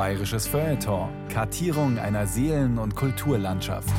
[0.00, 1.10] Bayerisches Feuilleton.
[1.28, 3.92] Kartierung einer Seelen- und Kulturlandschaft.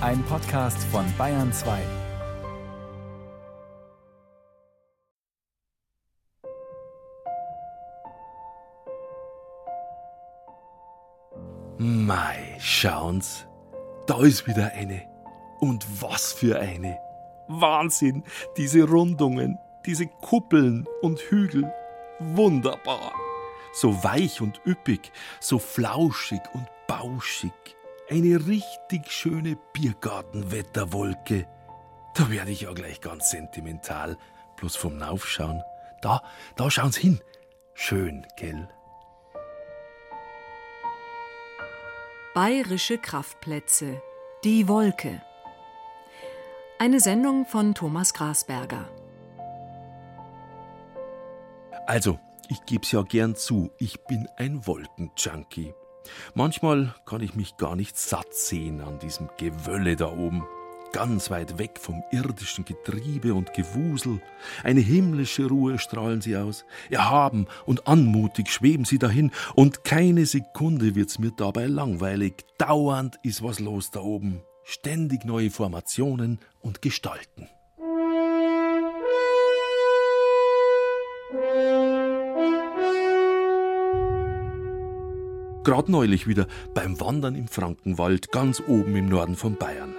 [0.00, 1.78] Ein Podcast von Bayern 2.
[11.78, 13.46] Mei, schauen's.
[14.08, 15.02] Da ist wieder eine.
[15.60, 16.98] Und was für eine.
[17.46, 18.24] Wahnsinn,
[18.56, 21.72] diese Rundungen, diese Kuppeln und Hügel.
[22.18, 23.12] Wunderbar.
[23.72, 27.52] So weich und üppig, so flauschig und bauschig.
[28.08, 31.46] Eine richtig schöne Biergartenwetterwolke.
[32.14, 34.16] Da werde ich ja gleich ganz sentimental.
[34.56, 35.62] Bloß vom Naufschauen.
[36.02, 36.22] Da,
[36.56, 37.20] da schauen's hin.
[37.74, 38.68] Schön, gell?
[42.34, 44.02] Bayerische Kraftplätze.
[44.44, 45.22] Die Wolke.
[46.78, 48.88] Eine Sendung von Thomas Grasberger.
[51.86, 52.18] Also,
[52.50, 55.72] ich geb's ja gern zu, ich bin ein Wolkenjunkie.
[56.34, 60.44] Manchmal kann ich mich gar nicht satt sehen an diesem Gewölle da oben.
[60.92, 64.20] Ganz weit weg vom irdischen Getriebe und Gewusel.
[64.64, 66.64] Eine himmlische Ruhe strahlen sie aus.
[66.90, 72.44] Erhaben und anmutig schweben sie dahin, und keine Sekunde wird's mir dabei langweilig.
[72.58, 74.42] Dauernd ist was los da oben.
[74.64, 77.48] Ständig neue Formationen und Gestalten.
[85.62, 89.94] Gerade neulich wieder beim Wandern im Frankenwald, ganz oben im Norden von Bayern.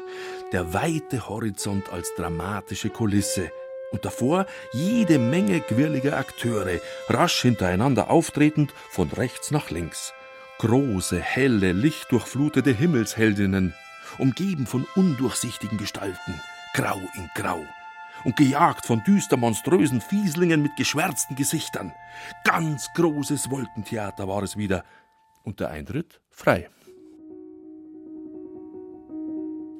[0.52, 3.52] Der weite Horizont als dramatische Kulisse.
[3.92, 10.14] Und davor jede Menge quirliger Akteure, rasch hintereinander auftretend von rechts nach links.
[10.58, 13.76] Große, helle, lichtdurchflutete Himmelsheldinnen,
[14.18, 16.42] umgeben von undurchsichtigen Gestalten,
[16.74, 17.64] grau in grau
[18.24, 21.94] und gejagt von düster monströsen Fieslingen mit geschwärzten Gesichtern.
[22.44, 24.84] Ganz großes Wolkentheater war es wieder,
[25.44, 26.70] und der Eintritt frei.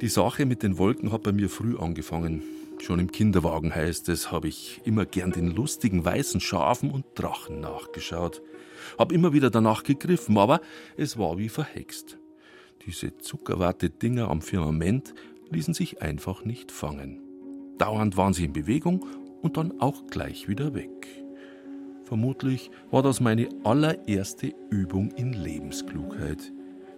[0.02, 2.42] Die Sache mit den Wolken hat bei mir früh angefangen.
[2.80, 7.60] Schon im Kinderwagen heißt es, habe ich immer gern den lustigen weißen Schafen und Drachen
[7.60, 8.42] nachgeschaut.
[8.98, 10.62] Hab immer wieder danach gegriffen, aber
[10.98, 12.18] es war wie verhext.
[12.88, 15.14] Diese zuckerwarte Dinger am Firmament
[15.52, 17.22] ließen sich einfach nicht fangen.
[17.78, 19.06] Dauernd waren sie in Bewegung
[19.44, 21.21] und dann auch gleich wieder weg.
[22.12, 26.52] Vermutlich war das meine allererste Übung in Lebensklugheit.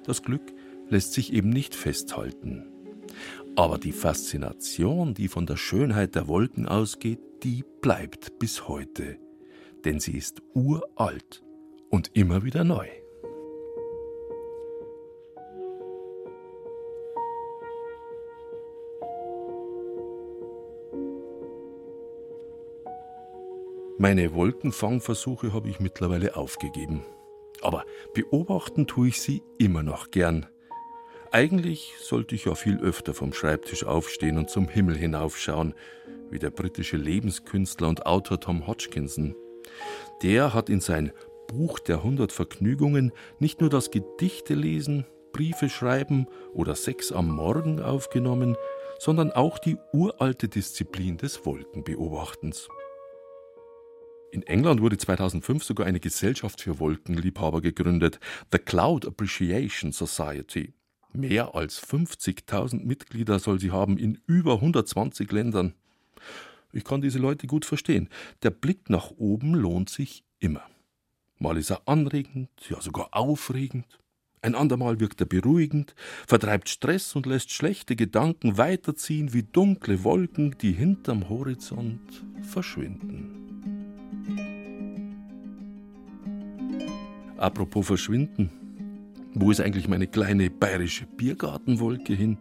[0.05, 0.41] Das Glück
[0.89, 2.65] lässt sich eben nicht festhalten.
[3.55, 9.19] Aber die Faszination, die von der Schönheit der Wolken ausgeht, die bleibt bis heute.
[9.85, 11.43] Denn sie ist uralt
[11.91, 12.87] und immer wieder neu.
[24.03, 27.05] Meine Wolkenfangversuche habe ich mittlerweile aufgegeben.
[27.61, 30.45] Aber beobachten tue ich sie immer noch gern.
[31.31, 35.73] Eigentlich sollte ich ja viel öfter vom Schreibtisch aufstehen und zum Himmel hinaufschauen,
[36.29, 39.37] wie der britische Lebenskünstler und Autor Tom Hodgkinson.
[40.21, 41.13] Der hat in sein
[41.47, 48.57] Buch der hundert Vergnügungen nicht nur das GedichteLesen, Briefe schreiben oder Sex am Morgen aufgenommen,
[48.99, 52.67] sondern auch die uralte Disziplin des Wolkenbeobachtens.
[54.33, 58.19] In England wurde 2005 sogar eine Gesellschaft für Wolkenliebhaber gegründet,
[58.51, 60.73] The Cloud Appreciation Society.
[61.13, 65.75] Mehr als 50.000 Mitglieder soll sie haben in über 120 Ländern.
[66.71, 68.09] Ich kann diese Leute gut verstehen.
[68.41, 70.63] Der Blick nach oben lohnt sich immer.
[71.37, 73.99] Mal ist er anregend, ja sogar aufregend.
[74.41, 75.93] Ein andermal wirkt er beruhigend,
[76.25, 83.43] vertreibt Stress und lässt schlechte Gedanken weiterziehen wie dunkle Wolken, die hinterm Horizont verschwinden.
[87.37, 88.49] Apropos verschwinden.
[89.33, 92.37] Wo ist eigentlich meine kleine bayerische Biergartenwolke hin?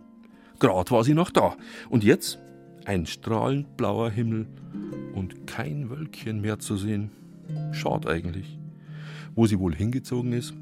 [0.58, 1.56] Grad war sie noch da.
[1.88, 2.38] Und jetzt
[2.84, 4.46] ein strahlend blauer Himmel
[5.14, 7.10] und kein Wölkchen mehr zu sehen.
[7.72, 8.58] Schade eigentlich.
[9.34, 10.54] Wo sie wohl hingezogen ist?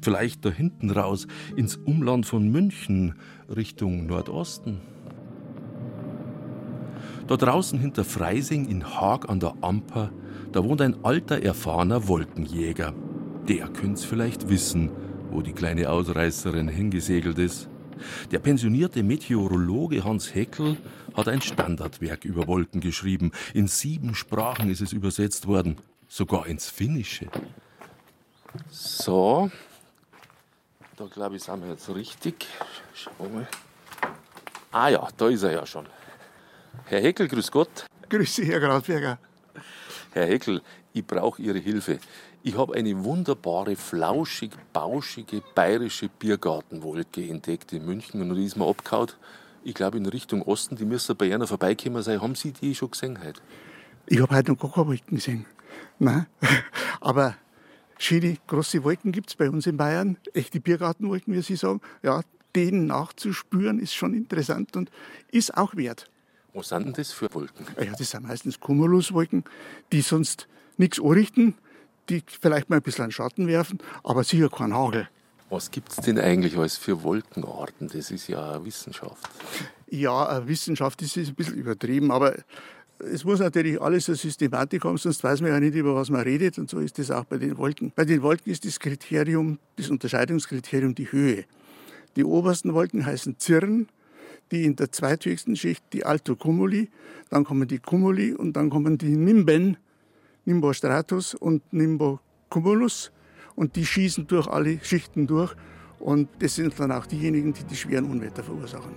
[0.00, 1.26] Vielleicht da hinten raus
[1.56, 3.16] ins Umland von München
[3.54, 4.80] Richtung Nordosten.
[7.26, 10.10] Da draußen hinter Freising in Haag an der Amper,
[10.52, 12.94] da wohnt ein alter, erfahrener Wolkenjäger.
[13.48, 14.90] Der könnte vielleicht wissen,
[15.30, 17.68] wo die kleine Ausreißerin hingesegelt ist.
[18.30, 20.76] Der pensionierte Meteorologe Hans Heckel
[21.14, 23.32] hat ein Standardwerk über Wolken geschrieben.
[23.54, 25.76] In sieben Sprachen ist es übersetzt worden,
[26.08, 27.28] sogar ins Finnische.
[28.70, 29.50] So,
[30.96, 32.46] da glaube ich, sind wir jetzt richtig.
[32.94, 33.48] Schauen wir mal.
[34.72, 35.86] Ah ja, da ist er ja schon.
[36.84, 37.86] Herr Heckel, grüß Gott.
[38.10, 39.18] Grüß Sie, Herr Grasberger.
[40.12, 40.62] Herr Heckel,
[40.98, 41.98] ich brauche Ihre Hilfe.
[42.42, 48.66] Ich habe eine wunderbare, flauschig, bauschige, bayerische Biergartenwolke entdeckt in München und die ist mir
[48.66, 49.10] abgehauen.
[49.64, 52.22] Ich glaube in Richtung Osten, die müssen bei einer vorbeikommen sein.
[52.22, 53.40] Haben Sie die schon gesehen heute?
[54.06, 55.46] Ich habe heute noch gar keine Wolken gesehen.
[55.98, 56.26] Nein.
[57.00, 57.36] Aber
[57.98, 60.16] schöne große Wolken gibt es bei uns in Bayern.
[60.32, 61.80] Echte Biergartenwolken, wie Sie sagen.
[62.02, 62.22] Ja,
[62.54, 64.90] denen nachzuspüren ist schon interessant und
[65.30, 66.10] ist auch wert.
[66.54, 67.66] Was sind denn das für Wolken?
[67.78, 69.44] Ja, das sind meistens Cumuluswolken,
[69.92, 70.48] die sonst
[70.78, 71.54] nichts anrichten,
[72.08, 75.08] die vielleicht mal ein bisschen einen Schatten werfen, aber sicher kein Hagel.
[75.50, 77.88] Was gibt es denn eigentlich alles für Wolkenarten?
[77.88, 79.28] Das ist ja eine Wissenschaft.
[79.90, 82.34] Ja, eine Wissenschaft ist ein bisschen übertrieben, aber
[82.98, 86.20] es muss natürlich alles eine Systematik haben, sonst weiß man ja nicht, über was man
[86.22, 86.58] redet.
[86.58, 87.92] Und so ist das auch bei den Wolken.
[87.94, 91.44] Bei den Wolken ist das Kriterium, das Unterscheidungskriterium die Höhe.
[92.16, 93.88] Die obersten Wolken heißen Zirren,
[94.50, 96.90] die in der zweithöchsten Schicht die Altocumuli,
[97.30, 99.76] dann kommen die Cumuli und dann kommen die Nimben,
[100.48, 103.12] Nimbostratus und Nimbocumulus
[103.54, 105.54] und die schießen durch alle Schichten durch
[105.98, 108.94] und das sind dann auch diejenigen, die die schweren Unwetter verursachen.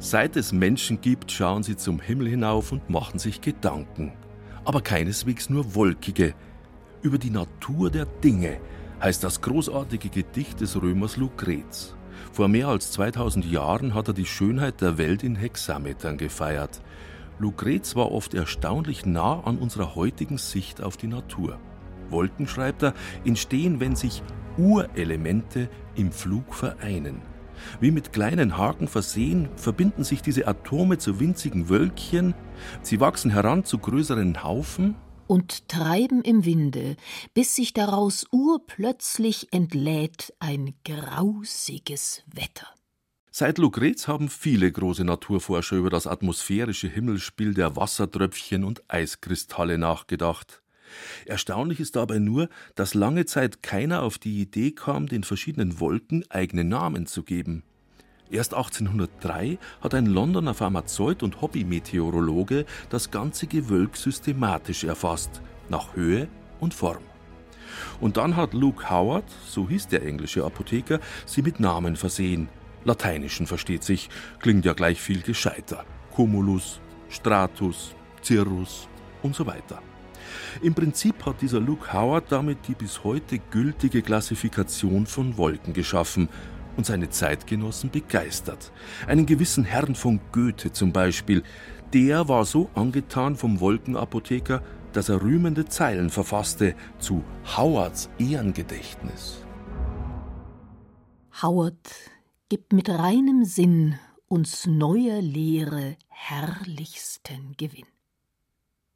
[0.00, 4.12] Seit es Menschen gibt, schauen sie zum Himmel hinauf und machen sich Gedanken.
[4.64, 6.34] Aber keineswegs nur wolkige.
[7.02, 8.58] Über die Natur der Dinge
[9.02, 11.97] heißt das großartige Gedicht des Römers Lucrez.
[12.32, 16.80] Vor mehr als 2000 Jahren hat er die Schönheit der Welt in Hexametern gefeiert.
[17.38, 21.58] Lucrez war oft erstaunlich nah an unserer heutigen Sicht auf die Natur.
[22.10, 22.94] Wolken, schreibt er,
[23.24, 24.22] entstehen, wenn sich
[24.56, 27.22] Urelemente im Flug vereinen.
[27.80, 32.34] Wie mit kleinen Haken versehen, verbinden sich diese Atome zu winzigen Wölkchen,
[32.82, 34.94] sie wachsen heran zu größeren Haufen
[35.28, 36.96] und treiben im Winde,
[37.34, 42.66] bis sich daraus urplötzlich entlädt ein grausiges Wetter.
[43.30, 50.62] Seit Lucrez haben viele große Naturforscher über das atmosphärische Himmelsspiel der Wassertröpfchen und Eiskristalle nachgedacht.
[51.26, 56.24] Erstaunlich ist dabei nur, dass lange Zeit keiner auf die Idee kam, den verschiedenen Wolken
[56.30, 57.62] eigene Namen zu geben.
[58.30, 65.40] Erst 1803 hat ein Londoner Pharmazeut und Hobbymeteorologe das ganze Gewölk systematisch erfasst,
[65.70, 66.28] nach Höhe
[66.60, 67.02] und Form.
[68.00, 72.48] Und dann hat Luke Howard, so hieß der englische Apotheker, sie mit Namen versehen.
[72.84, 74.10] Lateinischen versteht sich,
[74.40, 75.84] klingt ja gleich viel gescheiter.
[76.14, 78.88] Cumulus, Stratus, Cirrus
[79.22, 79.80] und so weiter.
[80.60, 86.28] Im Prinzip hat dieser Luke Howard damit die bis heute gültige Klassifikation von Wolken geschaffen
[86.78, 88.72] und seine Zeitgenossen begeistert.
[89.06, 91.42] Einen gewissen Herrn von Goethe zum Beispiel,
[91.92, 97.24] der war so angetan vom Wolkenapotheker, dass er rühmende Zeilen verfasste zu
[97.56, 99.44] Howards Ehrengedächtnis.
[101.42, 101.90] Howard
[102.48, 103.98] gibt mit reinem Sinn
[104.28, 107.86] uns neuer Lehre herrlichsten Gewinn.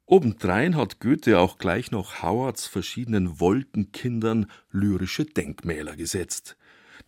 [0.05, 6.57] Obendrein hat Goethe auch gleich noch Howards verschiedenen Wolkenkindern lyrische Denkmäler gesetzt.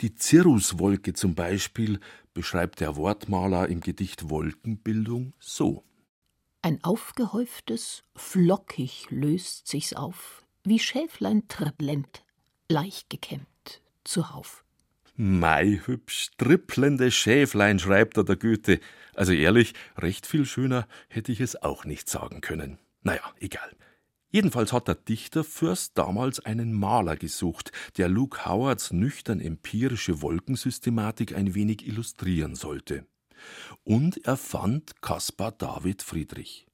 [0.02, 2.00] Die Cirruswolke zum Beispiel
[2.34, 5.84] beschreibt der Wortmaler im Gedicht Wolkenbildung so.
[6.62, 12.26] Ein aufgehäuftes, flockig löst sich's auf, wie Schäflein trippelnd,
[12.68, 14.66] leicht gekämmt, zuhauf.
[15.16, 18.82] Mei, hübsch trippelnde Schäflein, schreibt er der Goethe.
[19.14, 22.80] Also ehrlich, recht viel schöner hätte ich es auch nicht sagen können.
[23.02, 23.72] Naja, egal.
[24.36, 31.34] Jedenfalls hat der Dichter Fürst damals einen Maler gesucht, der Luke Howards nüchtern empirische Wolkensystematik
[31.34, 33.06] ein wenig illustrieren sollte.
[33.86, 36.68] Und er fand Caspar David Friedrich.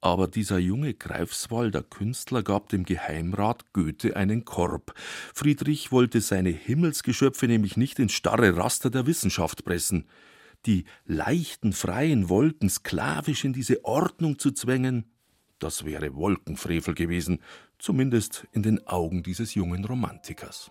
[0.00, 4.94] Aber dieser junge Greifswalder Künstler gab dem Geheimrat Goethe einen Korb.
[5.34, 10.06] Friedrich wollte seine Himmelsgeschöpfe nämlich nicht ins starre Raster der Wissenschaft pressen.
[10.64, 15.04] Die leichten, freien Wolken sklavisch in diese Ordnung zu zwängen,
[15.58, 17.40] das wäre Wolkenfrevel gewesen,
[17.78, 20.70] zumindest in den Augen dieses jungen Romantikers.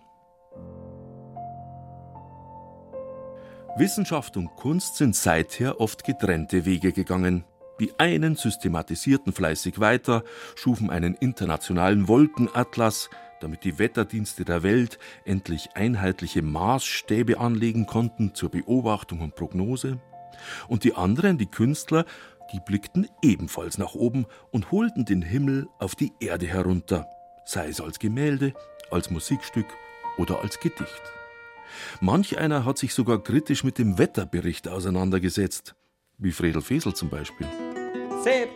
[3.76, 7.44] Wissenschaft und Kunst sind seither oft getrennte Wege gegangen.
[7.78, 10.24] Die einen systematisierten fleißig weiter,
[10.54, 18.50] schufen einen internationalen Wolkenatlas, damit die Wetterdienste der Welt endlich einheitliche Maßstäbe anlegen konnten zur
[18.50, 19.98] Beobachtung und Prognose.
[20.68, 22.06] Und die anderen, die Künstler,
[22.52, 27.06] die blickten ebenfalls nach oben und holten den Himmel auf die Erde herunter,
[27.44, 28.54] sei es als Gemälde,
[28.90, 29.66] als Musikstück
[30.18, 31.02] oder als Gedicht.
[32.00, 35.74] Manch einer hat sich sogar kritisch mit dem Wetterbericht auseinandergesetzt,
[36.18, 37.46] wie Fredel Fesel zum Beispiel.
[38.22, 38.50] Sepp,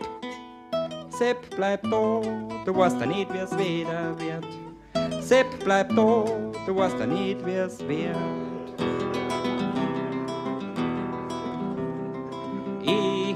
[1.09, 2.21] Sepp, bleib da,
[2.65, 5.23] du weißt ja nicht, wie's wieder wird.
[5.23, 6.25] Sepp, bleib da,
[6.65, 8.17] du weißt ja nicht, wie's wird.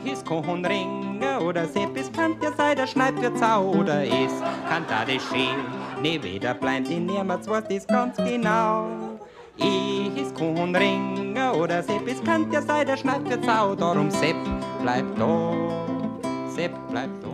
[0.05, 4.03] Ich is Kohn Ringe oder Sepp is Kant, der sei der Schneid für Zau oder
[4.03, 4.31] is
[4.69, 5.03] Kant da.
[6.01, 8.87] Ne, weder bleibt in niemals was is ganz genau.
[9.57, 14.37] Ich is Kohn Ringe oder Sepp is Kant, der sei der Schneid darum Sepp
[14.83, 15.53] bleibt da.
[16.49, 17.24] Sepp bleibt da.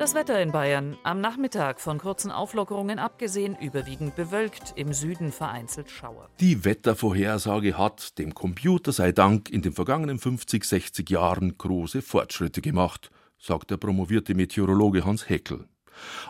[0.00, 0.96] Das Wetter in Bayern.
[1.02, 6.30] Am Nachmittag von kurzen Auflockerungen abgesehen, überwiegend bewölkt, im Süden vereinzelt Schauer.
[6.40, 12.62] Die Wettervorhersage hat, dem Computer sei Dank, in den vergangenen 50, 60 Jahren große Fortschritte
[12.62, 15.68] gemacht, sagt der promovierte Meteorologe Hans Heckel.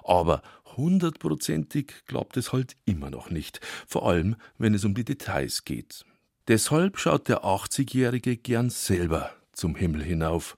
[0.02, 0.42] Aber
[0.76, 6.04] hundertprozentig klappt es halt immer noch nicht, vor allem wenn es um die Details geht.
[6.48, 10.56] Deshalb schaut der 80-Jährige gern selber zum Himmel hinauf.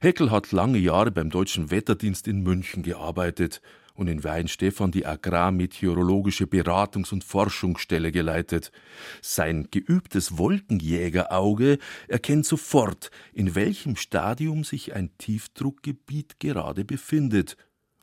[0.00, 3.60] Heckel hat lange Jahre beim Deutschen Wetterdienst in München gearbeitet
[3.94, 8.70] und in Weinstefan die Agrarmeteorologische Beratungs- und Forschungsstelle geleitet.
[9.20, 17.56] Sein geübtes Wolkenjägerauge erkennt sofort, in welchem Stadium sich ein Tiefdruckgebiet gerade befindet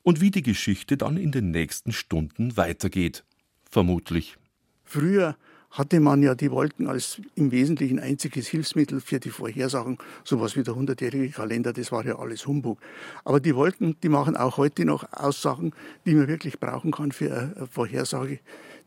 [0.04, 3.24] und wie die Geschichte dann in den nächsten Stunden weitergeht.
[3.72, 4.38] Vermutlich.
[4.84, 5.38] Früher
[5.78, 9.98] hatte man ja die Wolken als im Wesentlichen einziges Hilfsmittel für die Vorhersagen.
[10.24, 12.80] Sowas wie der hundertjährige Kalender, das war ja alles Humbug.
[13.26, 15.74] Aber die Wolken, die machen auch heute noch Aussagen,
[16.06, 18.40] die man wirklich brauchen kann für eine Vorhersage,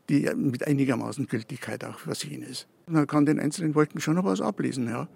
[0.09, 2.67] die mit einigermaßen Gültigkeit auch versehen ist.
[2.87, 5.07] Man kann den einzelnen Wolken schon noch was ablesen, ja.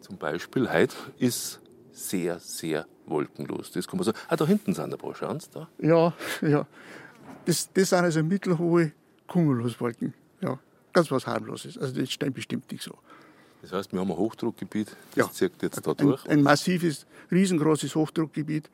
[0.00, 1.60] Zum Beispiel heute ist
[1.92, 3.72] sehr, sehr wolkenlos.
[3.72, 4.18] Das kann man sagen.
[4.28, 5.68] Ah, da hinten sind ein paar, schauen Sie da.
[5.78, 6.66] Ja, ja.
[7.46, 8.92] Das, das sind also mittelhohe
[9.26, 10.14] Cumuluswolken.
[10.92, 11.78] Ganz was harmloses.
[11.78, 12.98] Also das steht bestimmt nicht so.
[13.62, 16.24] Das heißt, wir haben ein Hochdruckgebiet, das ja, zirkt jetzt da durch.
[16.24, 18.70] Ein, ein massives, riesengroßes Hochdruckgebiet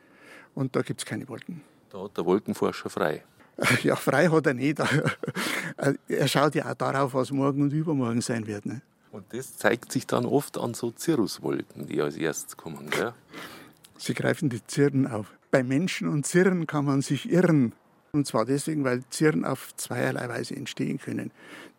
[0.55, 1.63] und da gibt es keine Wolken.
[1.91, 3.23] Da hat der Wolkenforscher frei.
[3.83, 4.79] Ja, frei hat er nicht.
[6.09, 8.67] Er schaut ja auch darauf, was morgen und übermorgen sein wird.
[8.67, 8.83] Ne?
[9.13, 12.91] Und das zeigt sich dann oft an so Cirruswolken, die als erstes kommen.
[12.91, 13.13] Gell?
[13.99, 15.33] Sie greifen die Zirren auf.
[15.51, 17.73] Bei Menschen und Zirren kann man sich irren.
[18.17, 21.31] Und zwar deswegen, weil Zirren auf zweierlei Weise entstehen können.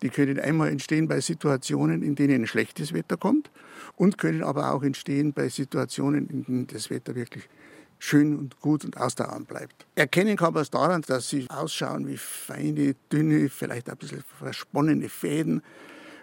[0.04, 3.50] Die können einmal entstehen bei Situationen, in denen schlechtes Wetter kommt
[3.96, 7.50] und können aber auch entstehen bei Situationen, in denen das Wetter wirklich
[7.98, 9.88] schön und gut und ausdauernd bleibt.
[9.96, 15.10] Erkennen kann man es daran, dass sie ausschauen wie feine, dünne, vielleicht ein bisschen versponnene
[15.10, 15.64] Fäden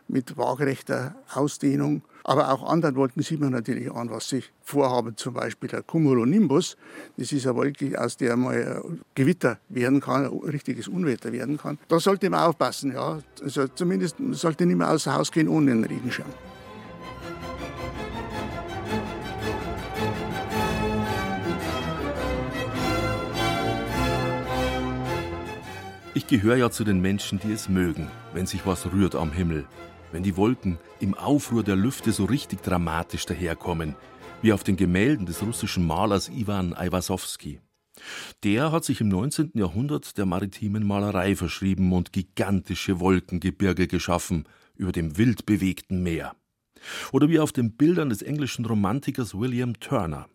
[0.09, 2.03] mit waagerechter Ausdehnung.
[2.27, 5.17] Aber auch anderen Wolken sieht man natürlich an, was sie vorhaben.
[5.17, 6.77] Zum Beispiel der Cumulonimbus.
[7.19, 8.83] Das ist eine Wolke, aus der mal
[9.15, 11.79] Gewitter werden kann, ein richtiges Unwetter werden kann.
[11.89, 12.93] Da sollte man aufpassen.
[12.93, 13.19] Ja.
[13.43, 16.29] Also zumindest sollte nicht mehr außer Haus gehen ohne einen Regenschirm.
[26.17, 29.67] Ich gehöre ja zu den Menschen, die es mögen, wenn sich was rührt am Himmel
[30.15, 33.97] wenn die Wolken im Aufruhr der Lüfte so richtig dramatisch daherkommen,
[34.43, 37.59] wie auf den Gemälden des russischen Malers Iwan Aiwasowski.
[38.45, 39.51] Der hat sich im 19.
[39.55, 44.45] Jahrhundert der maritimen Malerei verschrieben und gigantische Wolkengebirge geschaffen
[44.77, 46.37] über dem wild bewegten Meer.
[47.11, 50.29] Oder wie auf den Bildern des englischen Romantikers William Turner.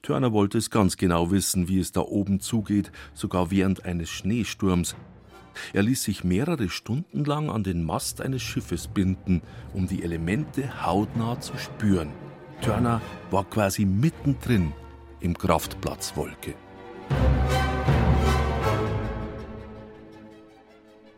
[0.00, 4.96] Turner wollte es ganz genau wissen, wie es da oben zugeht, sogar während eines Schneesturms,
[5.72, 9.42] er ließ sich mehrere Stunden lang an den Mast eines Schiffes binden,
[9.74, 12.12] um die Elemente hautnah zu spüren.
[12.60, 14.72] Turner war quasi mittendrin
[15.20, 16.54] im Kraftplatz Wolke.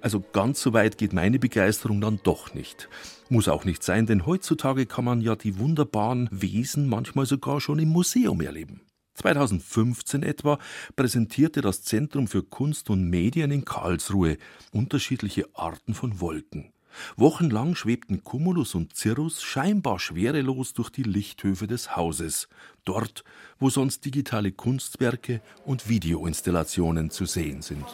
[0.00, 2.90] Also ganz so weit geht meine Begeisterung dann doch nicht.
[3.30, 7.78] Muss auch nicht sein, denn heutzutage kann man ja die wunderbaren Wesen manchmal sogar schon
[7.78, 8.82] im Museum erleben.
[9.14, 10.58] 2015 etwa
[10.96, 14.38] präsentierte das Zentrum für Kunst und Medien in Karlsruhe
[14.72, 16.72] unterschiedliche Arten von Wolken.
[17.16, 22.48] Wochenlang schwebten Cumulus und Cirrus scheinbar schwerelos durch die Lichthöfe des Hauses,
[22.84, 23.24] dort,
[23.58, 27.84] wo sonst digitale Kunstwerke und Videoinstallationen zu sehen sind.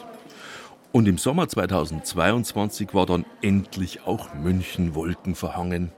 [0.91, 5.91] Und im Sommer 2022 war dann endlich auch München wolkenverhangen.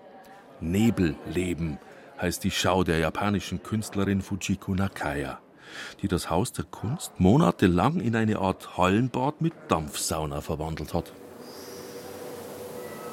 [0.61, 1.79] Nebelleben
[2.23, 5.39] heißt die Schau der japanischen Künstlerin Fujiko Nakaya,
[6.01, 11.11] die das Haus der Kunst monatelang in eine Art Hallenbad mit Dampfsauna verwandelt hat.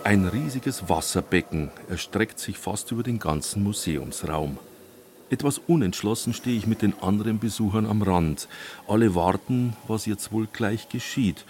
[0.05, 4.59] Ein riesiges Wasserbecken erstreckt sich fast über den ganzen Museumsraum.
[5.29, 8.47] Etwas unentschlossen stehe ich mit den anderen Besuchern am Rand.
[8.87, 11.45] Alle warten, was jetzt wohl gleich geschieht.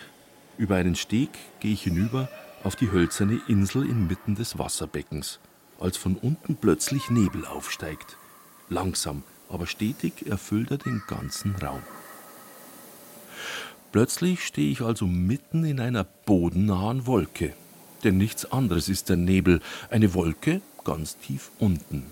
[0.56, 1.28] Über einen Steg
[1.60, 2.30] gehe ich hinüber
[2.64, 5.40] auf die hölzerne Insel inmitten des Wasserbeckens
[5.80, 8.16] als von unten plötzlich Nebel aufsteigt.
[8.68, 11.82] Langsam, aber stetig erfüllt er den ganzen Raum.
[13.92, 17.54] Plötzlich stehe ich also mitten in einer bodennahen Wolke.
[18.04, 19.60] Denn nichts anderes ist der Nebel,
[19.90, 22.06] eine Wolke ganz tief unten.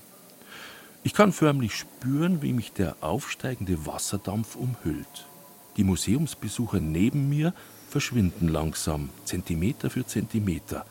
[1.05, 5.27] Ich kann förmlich spüren, wie mich der aufsteigende Wasserdampf umhüllt.
[5.77, 7.55] Die Museumsbesucher neben mir
[7.89, 10.85] verschwinden langsam, Zentimeter für Zentimeter,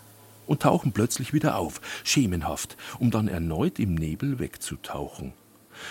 [0.48, 5.34] und tauchen plötzlich wieder auf, schemenhaft, um dann erneut im Nebel wegzutauchen.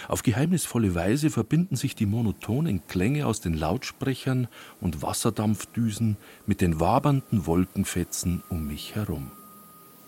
[0.09, 4.49] Auf geheimnisvolle Weise verbinden sich die monotonen Klänge aus den Lautsprechern
[4.81, 9.31] und Wasserdampfdüsen mit den wabernden Wolkenfetzen um mich herum.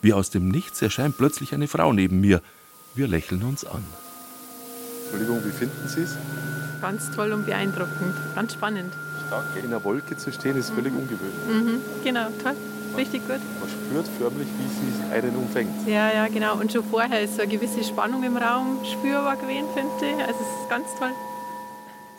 [0.03, 2.43] Wie aus dem Nichts erscheint plötzlich eine Frau neben mir.
[2.95, 3.85] Wir lächeln uns an.
[5.03, 6.17] Entschuldigung, wie finden Sie es?
[6.81, 8.93] Ganz toll und beeindruckend, ganz spannend.
[9.27, 11.01] Stark, in einer Wolke zu stehen, ist völlig mhm.
[11.01, 11.47] ungewöhnlich.
[11.49, 12.55] Mhm, genau, toll.
[12.99, 13.41] Richtig gut.
[13.61, 15.87] Man spürt förmlich, wie sie einen umfängt.
[15.87, 16.59] Ja, ja, genau.
[16.59, 20.21] Und schon vorher ist so eine gewisse Spannung im Raum spürbar gewesen, finde ich.
[20.21, 21.13] Also es ist ganz toll.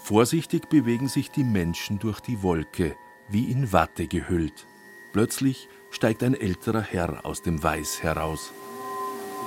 [0.01, 2.95] Vorsichtig bewegen sich die Menschen durch die Wolke,
[3.27, 4.65] wie in Watte gehüllt.
[5.11, 8.51] Plötzlich steigt ein älterer Herr aus dem Weiß heraus.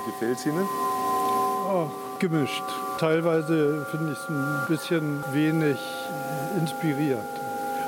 [0.05, 0.67] Wie gefällt es Ihnen?
[1.67, 2.63] Oh, gemischt.
[2.99, 5.77] Teilweise finde ich es ein bisschen wenig
[6.59, 7.42] inspiriert.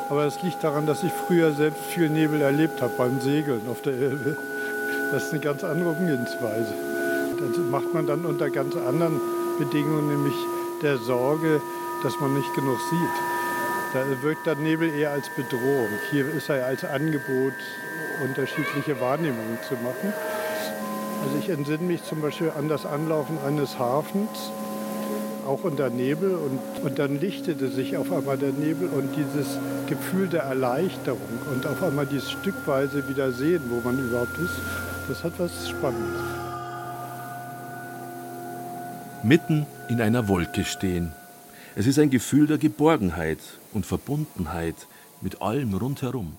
[0.10, 3.82] Aber es liegt daran, dass ich früher selbst viel Nebel erlebt habe beim Segeln auf
[3.82, 4.38] der Elbe.
[5.12, 6.74] Das ist eine ganz andere Umgehensweise.
[7.40, 9.20] Das macht man dann unter ganz anderen
[9.58, 10.36] Bedingungen, nämlich
[10.82, 11.62] der Sorge,
[12.04, 13.94] dass man nicht genug sieht.
[13.94, 15.90] Da wirkt der Nebel eher als Bedrohung.
[16.12, 17.54] Hier ist er als Angebot,
[18.24, 20.14] unterschiedliche Wahrnehmungen zu machen.
[21.24, 24.52] Also ich entsinne mich zum Beispiel an das Anlaufen eines Hafens
[25.46, 30.28] auch unter Nebel und, und dann lichtete sich auf einmal der Nebel und dieses Gefühl
[30.28, 31.22] der Erleichterung
[31.54, 34.56] und auf einmal dieses stückweise wieder sehen, wo man überhaupt ist,
[35.08, 36.22] das hat was Spannendes.
[39.24, 41.12] Mitten in einer Wolke stehen.
[41.75, 43.40] Es ist ein Gefühl der Geborgenheit
[43.74, 44.75] und Verbundenheit
[45.22, 46.38] mit allem rundherum,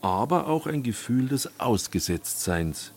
[0.00, 2.92] aber auch ein Gefühl des Ausgesetztseins,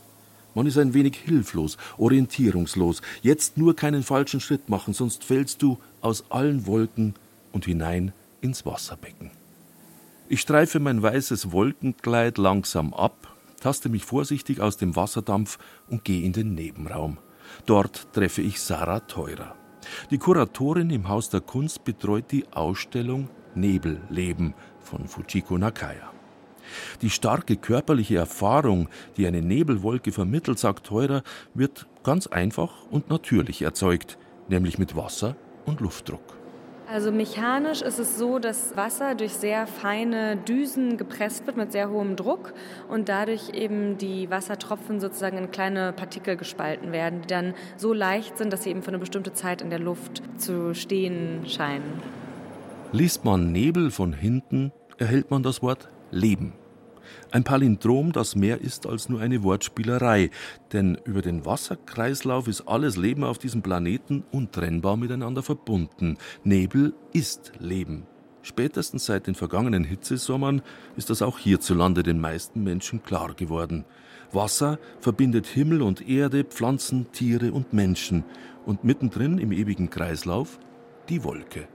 [0.56, 3.02] man ist ein wenig hilflos, orientierungslos.
[3.22, 7.16] Jetzt nur keinen falschen Schritt machen, sonst fällst du aus allen Wolken
[7.52, 9.32] und hinein ins Wasserbecken.
[10.30, 16.24] Ich streife mein weißes Wolkenkleid langsam ab, taste mich vorsichtig aus dem Wasserdampf und gehe
[16.24, 17.18] in den Nebenraum.
[17.66, 19.56] Dort treffe ich Sarah Teurer.
[20.12, 26.12] Die Kuratorin im Haus der Kunst betreut die Ausstellung Nebelleben von Fujiko Nakaya.
[27.02, 31.24] Die starke körperliche Erfahrung, die eine Nebelwolke vermittelt, sagt Teurer,
[31.54, 34.18] wird ganz einfach und natürlich erzeugt,
[34.50, 36.44] nämlich mit Wasser und Luftdruck.
[36.88, 41.90] Also mechanisch ist es so, dass Wasser durch sehr feine Düsen gepresst wird mit sehr
[41.90, 42.54] hohem Druck
[42.90, 48.38] und dadurch eben die Wassertropfen sozusagen in kleine Partikel gespalten werden, die dann so leicht
[48.38, 52.02] sind, dass sie eben für eine bestimmte Zeit in der Luft zu stehen scheinen.
[52.92, 56.54] Liest man Nebel von hinten, erhält man das Wort Leben.
[57.32, 60.30] Ein Palindrom, das mehr ist als nur eine Wortspielerei,
[60.72, 66.18] denn über den Wasserkreislauf ist alles Leben auf diesem Planeten untrennbar miteinander verbunden.
[66.44, 68.06] Nebel ist Leben.
[68.44, 70.62] Spätestens seit den vergangenen Hitzesommern
[70.98, 73.86] ist das auch hierzulande den meisten Menschen klar geworden.
[74.32, 78.26] Wasser verbindet Himmel und Erde, Pflanzen, Tiere und Menschen
[78.66, 80.60] und mittendrin im ewigen Kreislauf
[81.10, 81.68] die Wolke.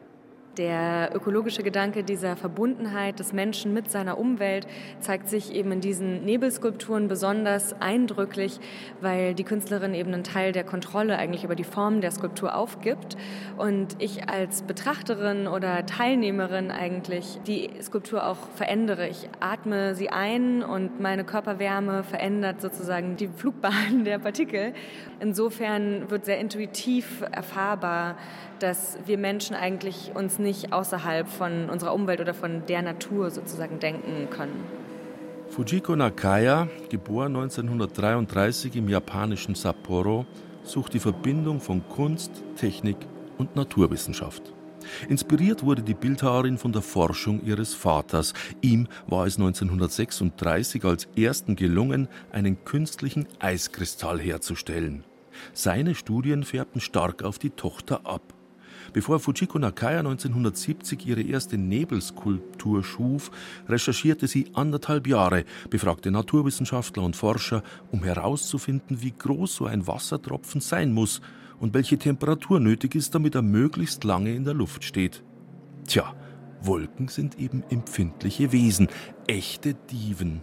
[0.58, 4.66] Der ökologische Gedanke dieser Verbundenheit des Menschen mit seiner Umwelt
[4.98, 8.58] zeigt sich eben in diesen Nebelskulpturen besonders eindrücklich,
[9.00, 13.16] weil die Künstlerin eben einen Teil der Kontrolle eigentlich über die Form der Skulptur aufgibt
[13.56, 19.06] und ich als Betrachterin oder Teilnehmerin eigentlich die Skulptur auch verändere.
[19.06, 24.74] Ich atme sie ein und meine Körperwärme verändert sozusagen die Flugbahn der Partikel.
[25.20, 28.16] Insofern wird sehr intuitiv erfahrbar,
[28.60, 33.78] dass wir Menschen eigentlich uns nicht außerhalb von unserer Umwelt oder von der Natur sozusagen
[33.78, 34.64] denken können.
[35.48, 40.26] Fujiko Nakaya, geboren 1933 im japanischen Sapporo,
[40.62, 42.98] sucht die Verbindung von Kunst, Technik
[43.38, 44.52] und Naturwissenschaft.
[45.08, 48.32] Inspiriert wurde die Bildhauerin von der Forschung ihres Vaters.
[48.60, 55.04] Ihm war es 1936 als ersten gelungen, einen künstlichen Eiskristall herzustellen.
[55.52, 58.34] Seine Studien färbten stark auf die Tochter ab.
[58.98, 63.30] Bevor Fujiko Nakaya 1970 ihre erste Nebelskulptur schuf,
[63.68, 70.60] recherchierte sie anderthalb Jahre, befragte Naturwissenschaftler und Forscher, um herauszufinden, wie groß so ein Wassertropfen
[70.60, 71.20] sein muss
[71.60, 75.22] und welche Temperatur nötig ist, damit er möglichst lange in der Luft steht.
[75.86, 76.12] Tja,
[76.60, 78.88] Wolken sind eben empfindliche Wesen,
[79.28, 80.40] echte Diven.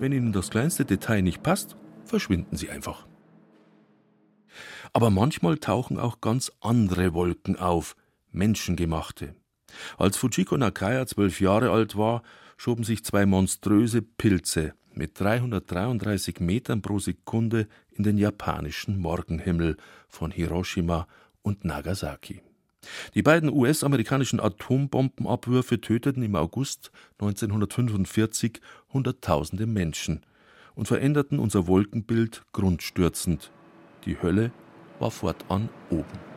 [0.00, 3.06] Wenn ihnen das kleinste Detail nicht passt, verschwinden sie einfach.
[4.92, 7.96] Aber manchmal tauchen auch ganz andere Wolken auf,
[8.30, 9.34] menschengemachte.
[9.96, 12.22] Als Fujiko Nakaya zwölf Jahre alt war,
[12.56, 19.76] schoben sich zwei monströse Pilze mit 333 Metern pro Sekunde in den japanischen Morgenhimmel
[20.08, 21.06] von Hiroshima
[21.42, 22.42] und Nagasaki.
[23.14, 28.60] Die beiden US-amerikanischen Atombombenabwürfe töteten im August 1945
[28.92, 30.22] Hunderttausende Menschen
[30.74, 33.50] und veränderten unser Wolkenbild grundstürzend.
[34.04, 34.52] Die Hölle
[34.98, 36.28] war fortan oben.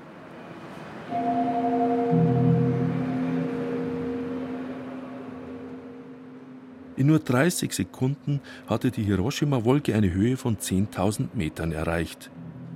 [7.01, 12.29] In nur 30 Sekunden hatte die Hiroshima-Wolke eine Höhe von 10.000 Metern erreicht.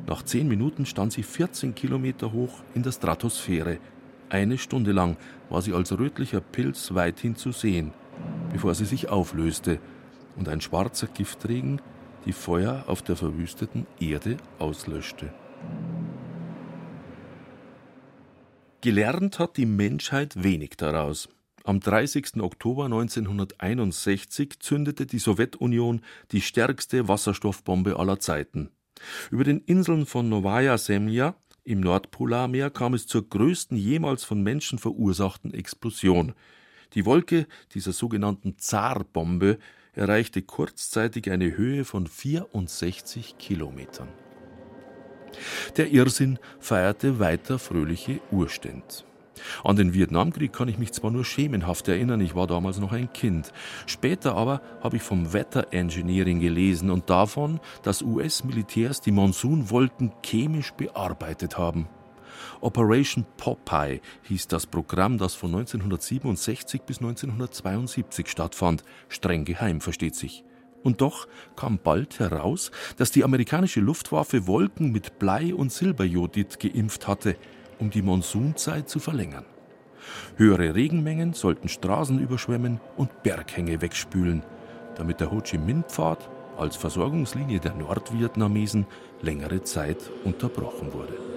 [0.08, 3.78] Nach 10 Minuten stand sie 14 Kilometer hoch in der Stratosphäre.
[4.30, 5.18] Eine Stunde lang
[5.50, 7.94] war sie als rötlicher Pilz weithin zu sehen,
[8.52, 9.80] bevor sie sich auflöste
[10.38, 11.80] und ein schwarzer Giftregen
[12.26, 15.32] die Feuer auf der verwüsteten Erde auslöschte.
[18.82, 21.28] Gelernt hat die Menschheit wenig daraus.
[21.64, 22.42] Am 30.
[22.42, 26.02] Oktober 1961 zündete die Sowjetunion
[26.32, 28.70] die stärkste Wasserstoffbombe aller Zeiten.
[29.32, 34.78] Über den Inseln von Novaya Semlja im Nordpolarmeer kam es zur größten jemals von Menschen
[34.78, 36.34] verursachten Explosion.
[36.94, 39.58] Die Wolke dieser sogenannten Zarbombe
[39.94, 44.10] erreichte kurzzeitig eine Höhe von 64 Kilometern.
[45.78, 48.84] Der Irrsinn feierte weiter fröhliche Urstände.
[49.64, 53.12] An den Vietnamkrieg kann ich mich zwar nur schemenhaft erinnern, ich war damals noch ein
[53.14, 53.52] Kind.
[53.86, 61.58] Später aber habe ich vom Wetterengineering gelesen und davon, dass US-Militärs die Monsunwolken chemisch bearbeitet
[61.58, 61.88] haben.
[62.62, 68.84] Operation Popeye hieß das Programm, das von 1967 bis 1972 stattfand.
[69.10, 70.44] Streng geheim, versteht sich.
[70.86, 77.08] Und doch kam bald heraus, dass die amerikanische Luftwaffe Wolken mit Blei und Silberjodid geimpft
[77.08, 77.38] hatte,
[77.80, 79.46] um die Monsunzeit zu verlängern.
[80.38, 84.44] Höhere Regenmengen sollten Straßen überschwemmen und Berghänge wegspülen,
[84.96, 88.86] damit der Ho Chi Minh-Pfad als Versorgungslinie der Nordvietnamesen
[89.24, 91.35] längere Zeit unterbrochen wurde.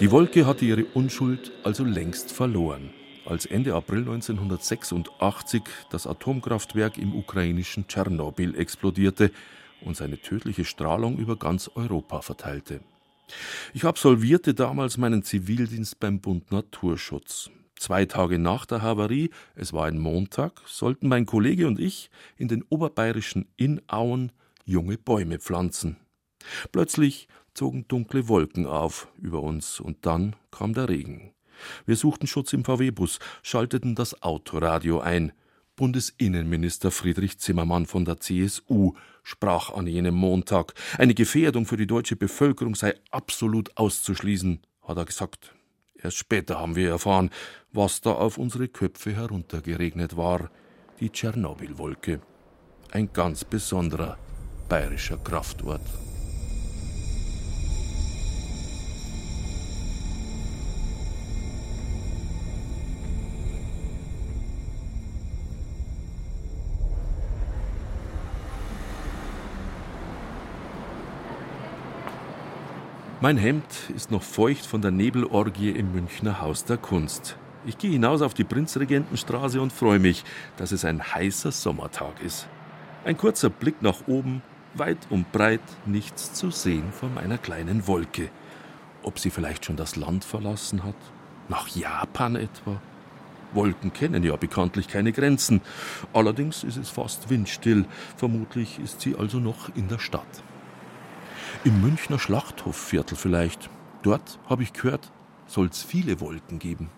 [0.00, 2.90] Die Wolke hatte ihre Unschuld also längst verloren,
[3.26, 9.32] als Ende April 1986 das Atomkraftwerk im ukrainischen Tschernobyl explodierte
[9.80, 12.80] und seine tödliche Strahlung über ganz Europa verteilte.
[13.74, 17.50] Ich absolvierte damals meinen Zivildienst beim Bund Naturschutz.
[17.76, 22.46] Zwei Tage nach der Havarie, es war ein Montag, sollten mein Kollege und ich in
[22.46, 24.30] den oberbayerischen Innauen
[24.64, 25.96] junge Bäume pflanzen.
[26.70, 27.26] Plötzlich
[27.58, 31.32] zogen dunkle Wolken auf über uns und dann kam der Regen.
[31.86, 35.32] Wir suchten Schutz im VW-Bus, schalteten das Autoradio ein.
[35.74, 38.94] Bundesinnenminister Friedrich Zimmermann von der CSU
[39.24, 45.04] sprach an jenem Montag, eine Gefährdung für die deutsche Bevölkerung sei absolut auszuschließen, hat er
[45.04, 45.52] gesagt.
[46.00, 47.30] Erst später haben wir erfahren,
[47.72, 50.48] was da auf unsere Köpfe heruntergeregnet war,
[51.00, 52.20] die Tschernobyl-Wolke.
[52.92, 54.16] Ein ganz besonderer
[54.68, 55.82] bayerischer Kraftort.
[73.20, 73.64] Mein Hemd
[73.96, 77.36] ist noch feucht von der Nebelorgie im Münchner Haus der Kunst.
[77.66, 80.22] Ich gehe hinaus auf die Prinzregentenstraße und freue mich,
[80.56, 82.46] dass es ein heißer Sommertag ist.
[83.04, 84.40] Ein kurzer Blick nach oben,
[84.74, 88.30] weit und breit nichts zu sehen von meiner kleinen Wolke.
[89.02, 90.94] Ob sie vielleicht schon das Land verlassen hat?
[91.48, 92.80] Nach Japan etwa?
[93.52, 95.60] Wolken kennen ja bekanntlich keine Grenzen.
[96.12, 97.84] Allerdings ist es fast windstill.
[98.16, 100.44] Vermutlich ist sie also noch in der Stadt.
[101.64, 103.70] Im Münchner Schlachthofviertel vielleicht.
[104.02, 105.10] Dort, habe ich gehört,
[105.46, 106.90] soll es viele Wolken geben.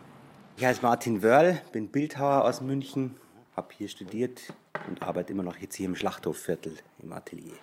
[0.57, 3.17] Ich heiße Martin Wörl, bin Bildhauer aus München,
[3.57, 4.53] habe hier studiert
[4.89, 7.57] und arbeite immer noch jetzt hier im Schlachthofviertel im Atelier.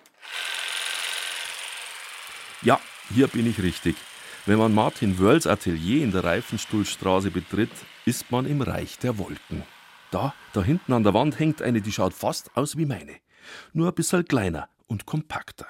[2.62, 2.80] Ja,
[3.14, 3.96] hier bin ich richtig.
[4.46, 7.70] Wenn man Martin Wörls Atelier in der Reifenstuhlstraße betritt,
[8.04, 9.62] ist man im Reich der Wolken.
[10.10, 13.16] Da, da hinten an der Wand hängt eine, die schaut fast aus wie meine.
[13.72, 15.66] Nur ein bisschen kleiner und kompakter.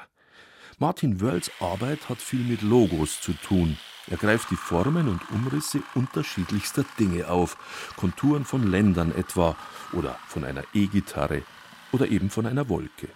[0.81, 3.77] Martin Wörls Arbeit hat viel mit Logos zu tun.
[4.09, 7.57] Er greift die Formen und Umrisse unterschiedlichster Dinge auf,
[7.97, 9.57] Konturen von Ländern etwa
[9.93, 11.43] oder von einer E-Gitarre
[11.91, 13.09] oder eben von einer Wolke.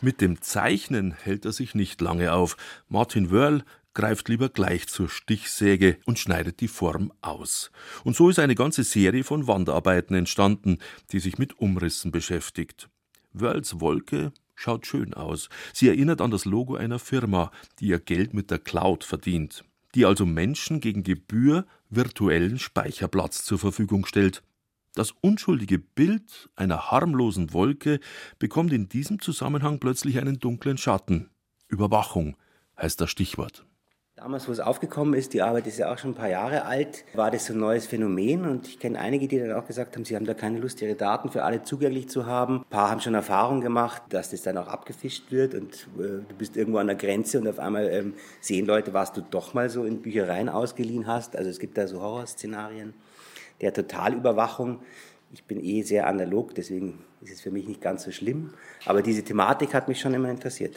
[0.00, 2.56] Mit dem Zeichnen hält er sich nicht lange auf.
[2.88, 7.70] Martin Wörl greift lieber gleich zur Stichsäge und schneidet die Form aus.
[8.04, 10.78] Und so ist eine ganze Serie von Wandarbeiten entstanden,
[11.12, 12.88] die sich mit Umrissen beschäftigt.
[13.34, 15.48] Wörls Wolke schaut schön aus.
[15.72, 19.64] Sie erinnert an das Logo einer Firma, die ihr Geld mit der Cloud verdient.
[19.94, 24.42] die also Menschen gegen Gebühr virtuellen Speicherplatz zur Verfügung stellt.
[24.94, 28.00] Das unschuldige Bild einer harmlosen Wolke
[28.38, 31.30] bekommt in diesem Zusammenhang plötzlich einen dunklen Schatten.
[31.68, 32.36] Überwachung
[32.78, 33.64] heißt das Stichwort.
[34.18, 37.04] Damals, wo es aufgekommen ist, die Arbeit ist ja auch schon ein paar Jahre alt,
[37.12, 40.06] war das so ein neues Phänomen und ich kenne einige, die dann auch gesagt haben,
[40.06, 42.60] sie haben da keine Lust, ihre Daten für alle zugänglich zu haben.
[42.60, 46.34] Ein paar haben schon Erfahrung gemacht, dass das dann auch abgefischt wird und äh, du
[46.38, 49.68] bist irgendwo an der Grenze und auf einmal ähm, sehen Leute, was du doch mal
[49.68, 51.36] so in Büchereien ausgeliehen hast.
[51.36, 52.94] Also es gibt da so Horrorszenarien
[53.60, 54.80] der Totalüberwachung.
[55.34, 58.54] Ich bin eh sehr analog, deswegen ist es für mich nicht ganz so schlimm.
[58.86, 60.76] Aber diese Thematik hat mich schon immer interessiert.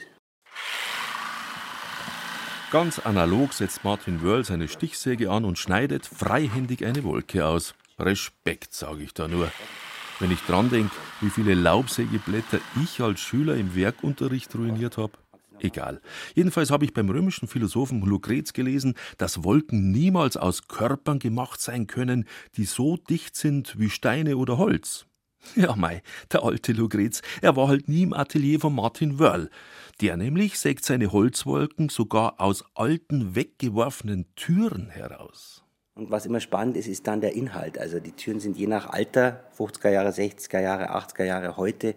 [2.72, 7.74] Ganz analog setzt Martin Wörl seine Stichsäge an und schneidet freihändig eine Wolke aus.
[7.98, 9.52] Respekt, sage ich da nur.
[10.20, 15.14] Wenn ich dran denke, wie viele Laubsägeblätter ich als Schüler im Werkunterricht ruiniert habe.
[15.62, 16.00] Egal.
[16.36, 21.88] Jedenfalls habe ich beim römischen Philosophen Lucrez gelesen, dass Wolken niemals aus Körpern gemacht sein
[21.88, 25.09] können, die so dicht sind wie Steine oder Holz.
[25.56, 29.50] Ja, mei, der alte Lucrez, er war halt nie im Atelier von Martin Wörl.
[30.02, 35.64] Der nämlich sägt seine Holzwolken sogar aus alten, weggeworfenen Türen heraus.
[35.96, 37.78] Und was immer spannend ist, ist dann der Inhalt.
[37.78, 41.96] Also die Türen sind je nach Alter, 50er Jahre, 60er Jahre, 80er Jahre, heute,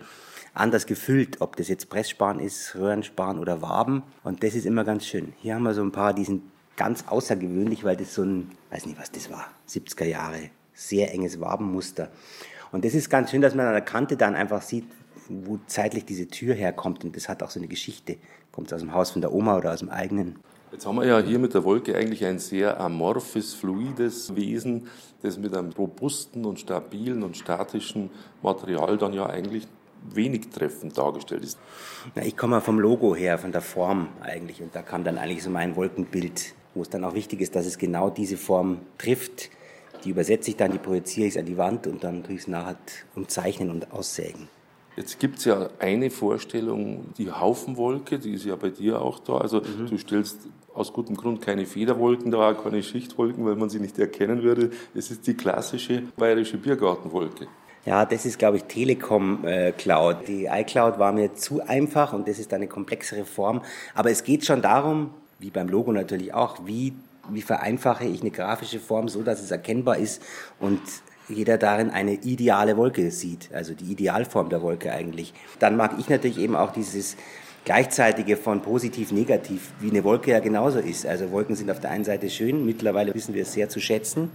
[0.55, 4.03] anders gefüllt, ob das jetzt Pressspan ist, Röhrenspan oder Waben.
[4.25, 5.35] Und das ist immer ganz schön.
[5.39, 6.43] Hier haben wir so ein paar, die sind
[6.77, 11.41] ganz außergewöhnlich, weil das so ein, weiß nicht, was das war, 70er Jahre, sehr enges
[11.41, 12.11] Wabenmuster.
[12.73, 14.87] Und das ist ganz schön, dass man an der Kante dann einfach sieht,
[15.29, 17.05] wo zeitlich diese Tür herkommt.
[17.05, 18.17] Und das hat auch so eine Geschichte.
[18.51, 20.37] Kommt es aus dem Haus von der Oma oder aus dem eigenen?
[20.73, 24.89] Jetzt haben wir ja hier mit der Wolke eigentlich ein sehr amorphes, fluides Wesen,
[25.23, 28.11] das mit einem robusten und stabilen und statischen
[28.43, 29.69] Material dann ja eigentlich
[30.11, 31.59] wenig treffend dargestellt ist.
[32.15, 34.63] Na, ich komme vom Logo her, von der Form eigentlich.
[34.63, 37.67] Und da kam dann eigentlich so mein Wolkenbild, wo es dann auch wichtig ist, dass
[37.67, 39.51] es genau diese Form trifft.
[40.05, 42.49] Die übersetze ich dann, die projiziere ich an die Wand und dann tue ich es
[42.49, 42.77] nachher
[43.15, 44.49] umzeichnen und aussägen.
[44.97, 49.39] Jetzt gibt es ja eine Vorstellung, die Haufenwolke, die ist ja bei dir auch da.
[49.39, 49.87] Also mhm.
[49.89, 50.41] du stellst
[50.75, 54.71] aus gutem Grund keine Federwolken da, keine Schichtwolken, weil man sie nicht erkennen würde.
[54.95, 57.47] Es ist die klassische bayerische Biergartenwolke.
[57.85, 60.29] Ja, das ist, glaube ich, Telekom äh, Cloud.
[60.29, 63.63] Die iCloud war mir zu einfach und das ist eine komplexere Form.
[63.95, 65.11] Aber es geht schon darum,
[65.41, 66.93] wie beim Logo natürlich auch, wie,
[67.31, 70.23] wie vereinfache ich eine grafische Form so, dass es erkennbar ist
[70.61, 70.81] und
[71.29, 75.33] jeder darin eine ideale Wolke sieht, also die Idealform der Wolke eigentlich.
[75.59, 77.17] Dann mag ich natürlich eben auch dieses
[77.65, 81.07] gleichzeitige von positiv negativ, wie eine Wolke ja genauso ist.
[81.07, 84.31] Also Wolken sind auf der einen Seite schön, mittlerweile wissen wir es sehr zu schätzen.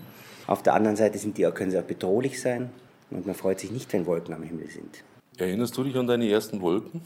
[0.48, 2.70] Auf der anderen Seite sind die, können sie auch bedrohlich sein
[3.12, 5.04] und man freut sich nicht, wenn Wolken am Himmel sind.
[5.38, 7.02] Erinnerst du dich an deine ersten Wolken?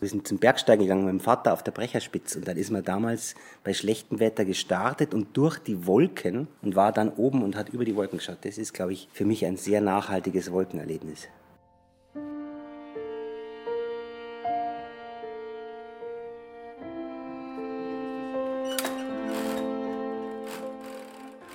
[0.00, 2.84] Wir sind zum Bergsteigen gegangen mit dem Vater auf der Brecherspitze und dann ist man
[2.84, 3.34] damals
[3.64, 7.84] bei schlechtem Wetter gestartet und durch die Wolken und war dann oben und hat über
[7.84, 8.38] die Wolken geschaut.
[8.42, 11.26] Das ist, glaube ich, für mich ein sehr nachhaltiges Wolkenerlebnis.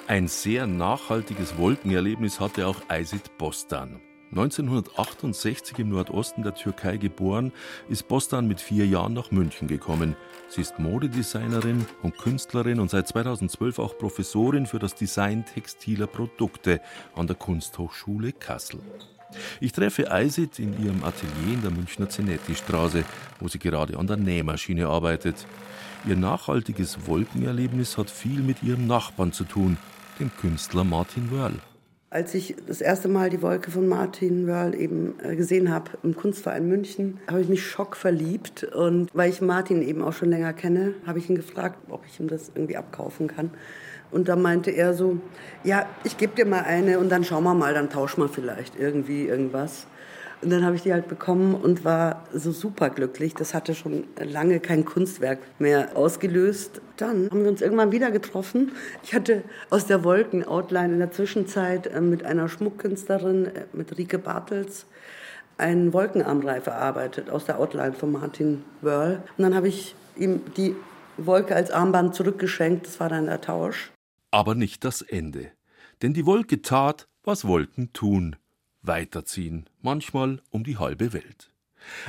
[0.06, 4.02] Ein sehr nachhaltiges Wolkenerlebnis hatte auch Isit Bostan.
[4.34, 7.52] 1968 im Nordosten der Türkei geboren,
[7.88, 10.16] ist Bostan mit vier Jahren nach München gekommen.
[10.50, 16.82] Sie ist Modedesignerin und Künstlerin und seit 2012 auch Professorin für das Design textiler Produkte
[17.16, 18.80] an der Kunsthochschule Kassel.
[19.60, 23.04] Ich treffe Eisit in ihrem Atelier in der Münchner Zenetti-Straße,
[23.40, 25.46] wo sie gerade an der Nähmaschine arbeitet.
[26.08, 29.78] Ihr nachhaltiges Wolkenerlebnis hat viel mit ihrem Nachbarn zu tun,
[30.20, 31.60] dem Künstler Martin Wörl.
[32.14, 36.16] Als ich das erste Mal die Wolke von Martin Wörl eben äh, gesehen habe im
[36.16, 38.66] Kunstverein München, habe ich mich schockverliebt.
[38.66, 42.20] Und weil ich Martin eben auch schon länger kenne, habe ich ihn gefragt, ob ich
[42.20, 43.50] ihm das irgendwie abkaufen kann.
[44.12, 45.18] Und da meinte er so,
[45.64, 48.80] ja, ich gebe dir mal eine und dann schauen wir mal, dann tauschen wir vielleicht
[48.80, 49.88] irgendwie irgendwas.
[50.44, 53.34] Und dann habe ich die halt bekommen und war so super glücklich.
[53.34, 56.82] Das hatte schon lange kein Kunstwerk mehr ausgelöst.
[56.98, 58.74] Dann haben wir uns irgendwann wieder getroffen.
[59.04, 64.20] Ich hatte aus der Wolken-Outline in der Zwischenzeit äh, mit einer Schmuckkünstlerin, äh, mit Rike
[64.20, 64.86] Bartels,
[65.58, 69.24] einen Wolkenarmreif erarbeitet aus der Outline von Martin Wörl.
[69.38, 70.76] Und dann habe ich ihm die
[71.16, 72.86] Wolke als Armband zurückgeschenkt.
[72.88, 73.92] Das war dann der Tausch.
[74.32, 75.52] Aber nicht das Ende.
[76.02, 78.36] Denn die Wolke tat, was Wolken tun
[78.84, 81.52] weiterziehen, manchmal um die halbe Welt.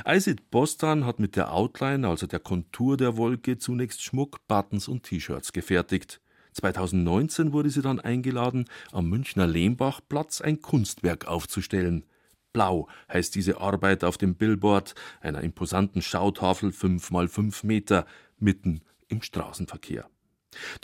[0.05, 5.03] Isid Bostan hat mit der Outline, also der Kontur der Wolke, zunächst Schmuck, Buttons und
[5.03, 6.21] T-Shirts gefertigt.
[6.53, 12.05] 2019 wurde sie dann eingeladen, am Münchner Lehmbachplatz ein Kunstwerk aufzustellen.
[12.53, 18.05] Blau heißt diese Arbeit auf dem Billboard, einer imposanten Schautafel fünf mal fünf Meter,
[18.39, 20.09] mitten im Straßenverkehr.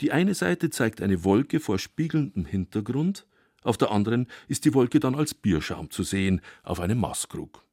[0.02, 3.26] Die eine Seite zeigt eine Wolke vor spiegelndem Hintergrund,
[3.62, 7.64] auf der anderen ist die Wolke dann als Bierschaum zu sehen, auf einem Maßkrug.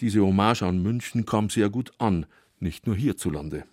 [0.00, 2.26] Diese Hommage an München kam sehr gut an,
[2.58, 3.64] nicht nur hierzulande.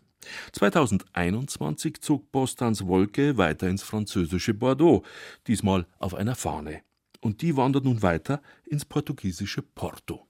[0.52, 5.04] 2021 zog Bostans Wolke weiter ins französische Bordeaux,
[5.48, 6.82] diesmal auf einer Fahne.
[7.22, 10.28] Und die wandert nun weiter ins portugiesische Porto.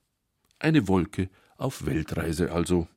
[0.58, 2.88] Eine Wolke auf Weltreise also.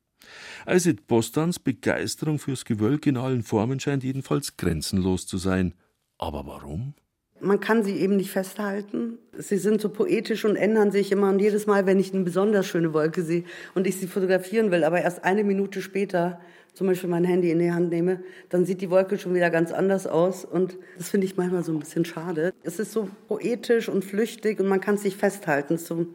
[0.68, 5.74] Isid Bostans Begeisterung fürs Gewölk in allen Formen scheint jedenfalls grenzenlos zu sein.
[6.18, 6.94] Aber warum?
[7.42, 9.18] Man kann sie eben nicht festhalten.
[9.38, 11.30] Sie sind so poetisch und ändern sich immer.
[11.30, 14.84] Und jedes Mal, wenn ich eine besonders schöne Wolke sehe und ich sie fotografieren will,
[14.84, 16.40] aber erst eine Minute später
[16.74, 19.72] zum Beispiel mein Handy in die Hand nehme, dann sieht die Wolke schon wieder ganz
[19.72, 20.46] anders aus.
[20.46, 22.54] Und das finde ich manchmal so ein bisschen schade.
[22.64, 26.06] Es ist so poetisch und flüchtig und man kann es nicht festhalten, so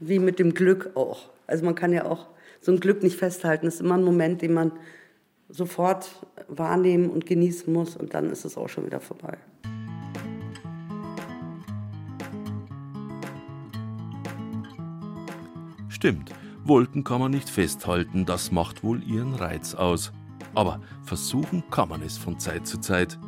[0.00, 1.30] wie mit dem Glück auch.
[1.46, 2.28] Also man kann ja auch
[2.60, 3.66] so ein Glück nicht festhalten.
[3.66, 4.72] Es ist immer ein Moment, den man
[5.48, 6.10] sofort
[6.48, 9.36] wahrnehmen und genießen muss und dann ist es auch schon wieder vorbei.
[15.96, 16.30] Stimmt,
[16.62, 20.12] Wolken kann man nicht festhalten, das macht wohl ihren Reiz aus.
[20.54, 23.18] Aber versuchen kann man es von Zeit zu Zeit.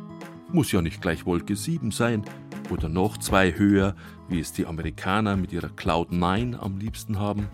[0.53, 2.23] Muss ja nicht gleich Wolke 7 sein
[2.69, 3.95] oder noch zwei höher,
[4.27, 7.47] wie es die Amerikaner mit ihrer Cloud 9 am liebsten haben.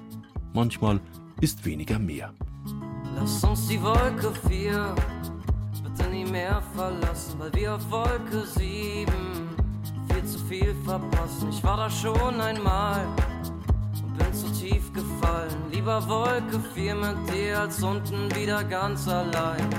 [0.54, 1.00] Manchmal
[1.40, 2.34] ist weniger mehr.
[3.16, 4.96] Lass uns die Wolke 4
[5.82, 9.14] bitte nie mehr verlassen, weil wir auf Wolke 7
[10.10, 11.52] viel zu viel verpassen.
[11.52, 13.08] Ich war da schon einmal
[14.66, 15.54] tief gefallen.
[15.72, 19.70] Lieber Wolke 4 mit dir als unten wieder ganz allein.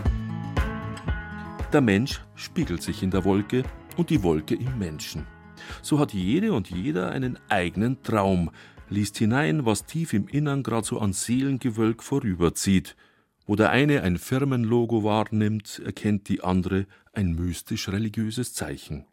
[1.72, 3.64] Der Mensch spiegelt sich in der Wolke
[3.96, 5.26] und die Wolke im Menschen.
[5.82, 8.50] So hat jede und jeder einen eigenen Traum,
[8.88, 12.94] liest hinein, was tief im Innern gerade so an Seelengewölk vorüberzieht.
[13.44, 19.06] Wo der eine ein Firmenlogo wahrnimmt, erkennt die andere ein mystisch-religiöses Zeichen.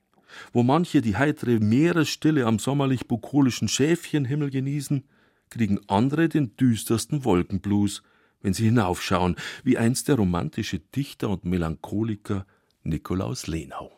[0.52, 5.04] Wo manche die heitere Meeresstille am sommerlich-bukolischen Schäfchenhimmel genießen,
[5.50, 8.04] kriegen andere den düstersten Wolkenblues,
[8.42, 12.46] wenn sie hinaufschauen, wie einst der romantische Dichter und Melancholiker
[12.84, 13.92] Nikolaus Lenau.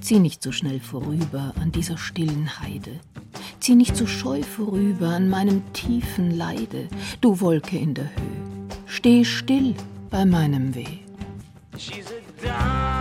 [0.00, 3.00] Zieh nicht so schnell vorüber an dieser stillen Heide.
[3.60, 6.88] Zieh nicht so scheu vorüber an meinem tiefen Leide,
[7.20, 8.68] du Wolke in der Höhe.
[8.86, 9.74] Steh still
[10.10, 11.00] bei meinem Weh.
[11.76, 12.97] She's a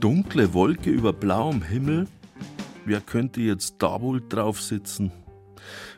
[0.00, 2.06] Dunkle Wolke über blauem Himmel.
[2.86, 5.12] Wer könnte jetzt da wohl drauf sitzen?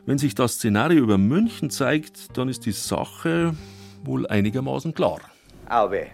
[0.05, 3.55] Wenn sich das Szenario über München zeigt, dann ist die Sache
[4.03, 5.21] wohl einigermaßen klar.
[5.69, 6.07] Auwe,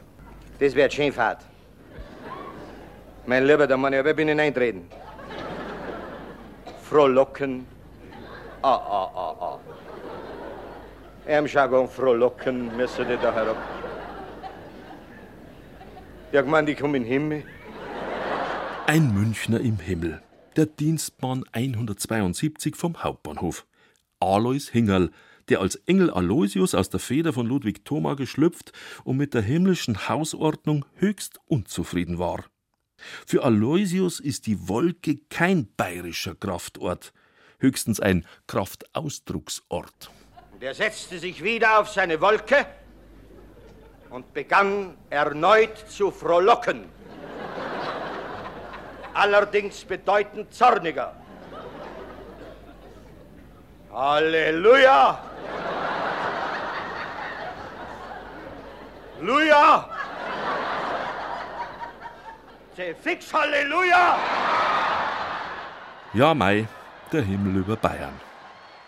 [0.60, 1.40] das wird schön fad.
[3.26, 4.88] Mein Lieber, da muss ich aber binnen eintreten.
[6.84, 7.66] Frohlocken.
[8.62, 9.60] Ah, ah, ah, ah.
[11.28, 13.58] Im Jargon frohlocken müssen die da herab.
[16.32, 17.44] Ja, ich meine, die kommen in den Himmel.
[18.86, 20.22] Ein Münchner im Himmel.
[20.56, 23.66] Der Dienstbahn 172 vom Hauptbahnhof.
[24.20, 25.10] Alois Hingerl,
[25.50, 28.72] der als Engel Aloysius aus der Feder von Ludwig Thoma geschlüpft
[29.04, 32.46] und mit der himmlischen Hausordnung höchst unzufrieden war.
[33.26, 37.14] Für Aloysius ist die Wolke kein bayerischer Kraftort,
[37.60, 40.12] höchstens ein Kraftausdrucksort.
[40.56, 42.66] Und er setzte sich wieder auf seine Wolke
[44.10, 46.86] und begann erneut zu frohlocken.
[49.14, 51.14] Allerdings bedeutend zorniger.
[53.92, 55.20] Halleluja!
[59.20, 59.90] Halleluja!
[63.02, 64.18] Fix Halleluja!
[66.14, 66.66] Ja, Mai,
[67.12, 68.35] der Himmel über Bayern.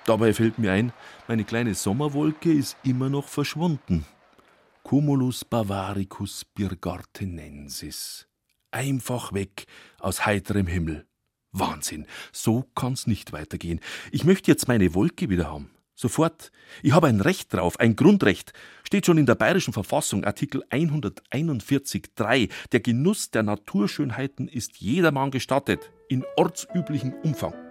[0.08, 0.94] Dabei fällt mir ein,
[1.28, 4.06] meine kleine Sommerwolke ist immer noch verschwunden.
[4.82, 8.26] Cumulus bavaricus birgartenensis.
[8.72, 9.66] Einfach weg
[10.00, 11.06] aus heiterem Himmel.
[11.52, 13.82] Wahnsinn, so kann's nicht weitergehen.
[14.14, 15.72] Ich möchte jetzt meine Wolke wieder haben.
[15.94, 16.54] Sofort.
[16.84, 18.54] Ich habe ein Recht drauf, ein Grundrecht.
[18.86, 22.50] Steht schon in der Bayerischen Verfassung, Artikel 141.3.
[22.72, 27.67] Der Genuss der Naturschönheiten ist jedermann gestattet, in ortsüblichem Umfang.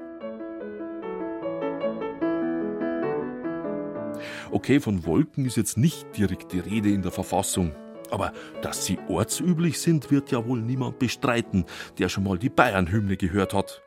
[4.51, 7.73] Okay, von Wolken ist jetzt nicht direkt die Rede in der Verfassung.
[8.11, 8.33] Aber
[8.63, 11.65] dass sie ortsüblich sind, wird ja wohl niemand bestreiten,
[11.99, 13.83] der schon mal die Bayernhymne gehört hat.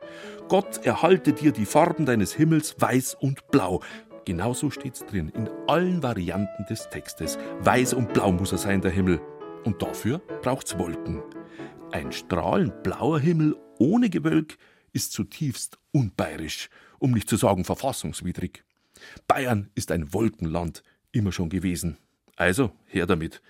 [0.48, 3.80] Gott erhalte dir die Farben deines Himmels weiß und blau.
[4.26, 7.38] Genauso steht's drin, in allen Varianten des Textes.
[7.60, 9.20] Weiß und blau muss er sein, der Himmel.
[9.64, 11.22] Und dafür braucht's Wolken.
[11.92, 14.58] Ein strahlend blauer Himmel ohne Gewölk
[14.92, 18.64] ist zutiefst unbayerisch, um nicht zu sagen verfassungswidrig.
[19.26, 20.82] Bayern ist ein Wolkenland,
[21.12, 21.96] immer schon gewesen.
[22.36, 23.42] Also, her damit.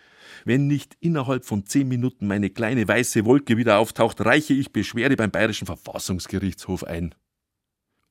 [0.45, 5.17] Wenn nicht innerhalb von zehn Minuten meine kleine weiße Wolke wieder auftaucht, reiche ich Beschwerde
[5.17, 7.15] beim Bayerischen Verfassungsgerichtshof ein.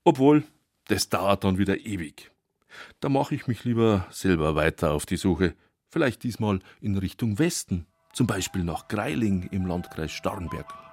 [0.04, 0.44] Obwohl,
[0.88, 2.32] das dauert dann wieder ewig.
[3.00, 5.56] Da mache ich mich lieber selber weiter auf die Suche.
[5.90, 10.89] Vielleicht diesmal in Richtung Westen, zum Beispiel nach Greiling im Landkreis Starnberg.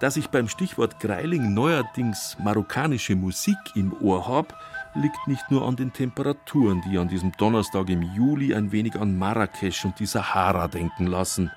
[0.00, 4.54] Dass ich beim Stichwort Greiling neuerdings marokkanische Musik im Ohr habe,
[4.94, 9.18] liegt nicht nur an den Temperaturen, die an diesem Donnerstag im Juli ein wenig an
[9.18, 11.50] Marrakesch und die Sahara denken lassen.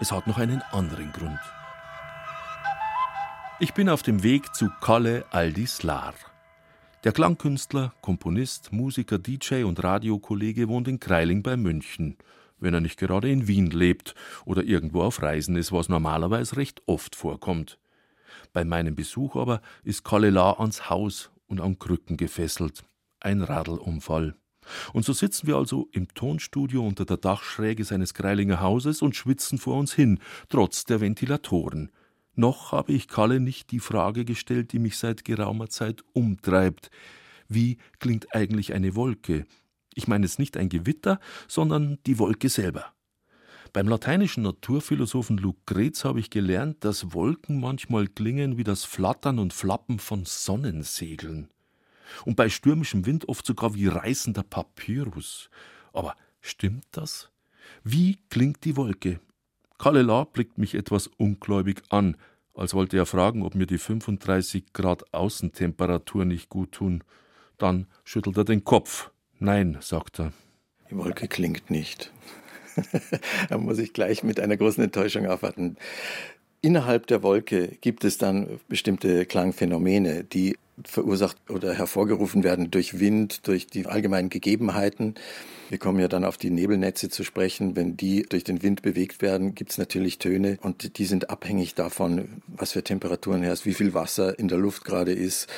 [0.00, 1.38] Es hat noch einen anderen Grund.
[3.60, 6.14] Ich bin auf dem Weg zu Kalle Aldislar.
[7.04, 12.16] Der Klangkünstler, Komponist, Musiker, DJ und Radiokollege wohnt in Greiling bei München,
[12.58, 16.82] wenn er nicht gerade in Wien lebt oder irgendwo auf Reisen ist, was normalerweise recht
[16.86, 17.78] oft vorkommt.
[18.54, 22.84] Bei meinem Besuch aber ist Kallela ans Haus und an Krücken gefesselt.
[23.20, 24.36] Ein Radlunfall.
[24.92, 29.58] Und so sitzen wir also im Tonstudio unter der Dachschräge seines Greilinger Hauses und schwitzen
[29.58, 31.90] vor uns hin, trotz der Ventilatoren.
[32.36, 36.90] Noch habe ich Kalle nicht die Frage gestellt, die mich seit geraumer Zeit umtreibt.
[37.48, 39.46] Wie klingt eigentlich eine Wolke?
[39.94, 42.94] Ich meine jetzt nicht ein Gewitter, sondern die Wolke selber.
[43.74, 49.52] Beim lateinischen Naturphilosophen Lucrez habe ich gelernt, dass Wolken manchmal klingen wie das Flattern und
[49.52, 51.48] Flappen von Sonnensegeln.
[52.24, 55.50] Und bei stürmischem Wind oft sogar wie reißender Papyrus.
[55.92, 57.32] Aber stimmt das?
[57.82, 59.18] Wie klingt die Wolke?
[59.76, 62.16] Kalela blickt mich etwas ungläubig an,
[62.54, 67.02] als wollte er fragen, ob mir die 35 Grad Außentemperatur nicht gut tun.
[67.58, 69.10] Dann schüttelt er den Kopf.
[69.40, 70.32] Nein, sagt er.
[70.88, 72.12] Die Wolke klingt nicht.
[73.48, 75.76] da muss ich gleich mit einer großen Enttäuschung aufwarten.
[76.60, 83.46] Innerhalb der Wolke gibt es dann bestimmte Klangphänomene, die verursacht oder hervorgerufen werden durch Wind,
[83.46, 85.14] durch die allgemeinen Gegebenheiten.
[85.68, 87.76] Wir kommen ja dann auf die Nebelnetze zu sprechen.
[87.76, 91.74] Wenn die durch den Wind bewegt werden, gibt es natürlich Töne und die sind abhängig
[91.74, 95.48] davon, was für Temperaturen herrscht, wie viel Wasser in der Luft gerade ist,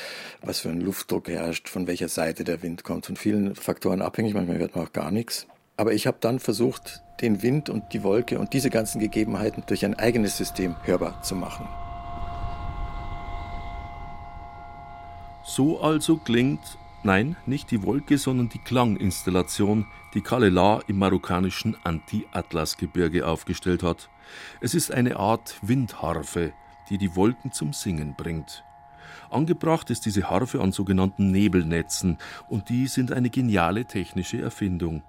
[0.42, 3.06] was für ein Luftdruck herrscht, von welcher Seite der Wind kommt.
[3.06, 5.46] Von vielen Faktoren abhängig, manchmal hört man auch gar nichts.
[5.76, 9.84] Aber ich habe dann versucht, den Wind und die Wolke und diese ganzen Gegebenheiten durch
[9.84, 11.68] ein eigenes System hörbar zu machen.
[15.44, 23.26] So also klingt, nein, nicht die Wolke, sondern die Klanginstallation, die Kalela im marokkanischen Anti-Atlas-Gebirge
[23.26, 24.08] aufgestellt hat.
[24.60, 26.52] Es ist eine Art Windharfe,
[26.90, 28.64] die die Wolken zum Singen bringt.
[29.30, 32.18] Angebracht ist diese Harfe an sogenannten Nebelnetzen,
[32.48, 35.02] und die sind eine geniale technische Erfindung.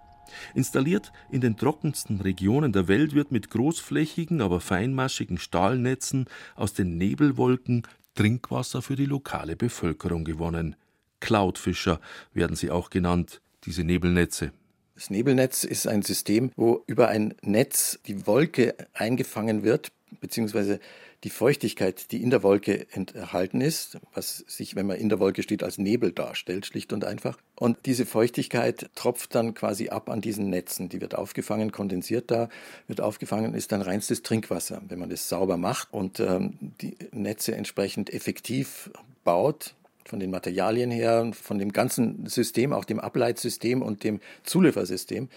[0.53, 6.25] Installiert in den trockensten Regionen der Welt wird mit großflächigen, aber feinmaschigen Stahlnetzen
[6.55, 7.83] aus den Nebelwolken
[8.15, 10.75] Trinkwasser für die lokale Bevölkerung gewonnen.
[11.19, 11.99] Cloudfischer
[12.33, 14.51] werden sie auch genannt, diese Nebelnetze.
[14.95, 20.79] Das Nebelnetz ist ein System, wo über ein Netz die Wolke eingefangen wird, beziehungsweise
[21.23, 25.41] die Feuchtigkeit, die in der Wolke enthalten ist, was sich, wenn man in der Wolke
[25.41, 27.37] steht, als Nebel darstellt, schlicht und einfach.
[27.55, 30.89] Und diese Feuchtigkeit tropft dann quasi ab an diesen Netzen.
[30.89, 32.49] Die wird aufgefangen, kondensiert da,
[32.87, 34.81] wird aufgefangen, ist dann reinstes Trinkwasser.
[34.87, 38.91] Wenn man das sauber macht und ähm, die Netze entsprechend effektiv
[39.23, 39.73] baut,
[40.05, 45.29] von den Materialien her, von dem ganzen System, auch dem Ableitsystem und dem Zuliefersystem,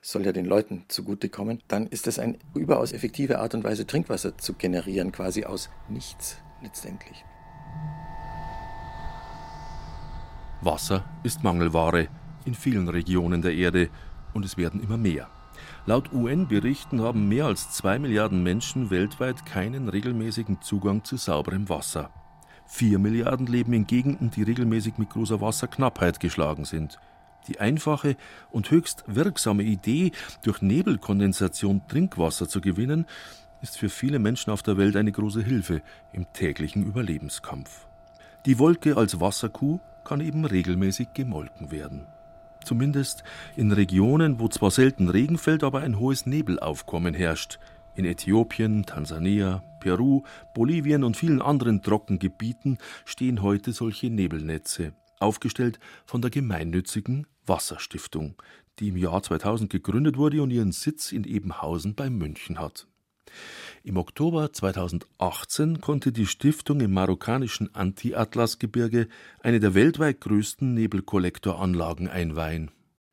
[0.00, 4.38] soll ja den Leuten zugutekommen, dann ist das eine überaus effektive Art und Weise, Trinkwasser
[4.38, 7.24] zu generieren, quasi aus nichts letztendlich.
[10.60, 12.08] Wasser ist Mangelware
[12.44, 13.90] in vielen Regionen der Erde
[14.32, 15.28] und es werden immer mehr.
[15.86, 22.10] Laut UN-Berichten haben mehr als zwei Milliarden Menschen weltweit keinen regelmäßigen Zugang zu sauberem Wasser.
[22.66, 26.98] Vier Milliarden leben in Gegenden, die regelmäßig mit großer Wasserknappheit geschlagen sind.
[27.48, 28.16] Die einfache
[28.50, 33.06] und höchst wirksame Idee, durch Nebelkondensation Trinkwasser zu gewinnen,
[33.62, 35.82] ist für viele Menschen auf der Welt eine große Hilfe
[36.12, 37.86] im täglichen Überlebenskampf.
[38.44, 42.06] Die Wolke als Wasserkuh kann eben regelmäßig gemolken werden.
[42.64, 43.22] Zumindest
[43.56, 47.58] in Regionen, wo zwar selten Regen fällt, aber ein hohes Nebelaufkommen herrscht.
[47.94, 50.22] In Äthiopien, Tansania, Peru,
[50.52, 58.34] Bolivien und vielen anderen Trockengebieten stehen heute solche Nebelnetze, aufgestellt von der gemeinnützigen Wasserstiftung,
[58.78, 62.86] die im Jahr 2000 gegründet wurde und ihren Sitz in Ebenhausen bei München hat.
[63.82, 69.08] Im Oktober 2018 konnte die Stiftung im marokkanischen Anti-Atlas-Gebirge
[69.40, 72.70] eine der weltweit größten Nebelkollektoranlagen einweihen.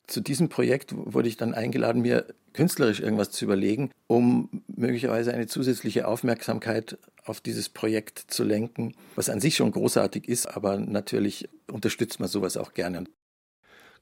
[0.08, 5.48] Zu diesem Projekt wurde ich dann eingeladen, mir künstlerisch irgendwas zu überlegen, um möglicherweise eine
[5.48, 11.48] zusätzliche Aufmerksamkeit auf dieses Projekt zu lenken, was an sich schon großartig ist, aber natürlich
[11.72, 13.06] unterstützt man sowas auch gerne.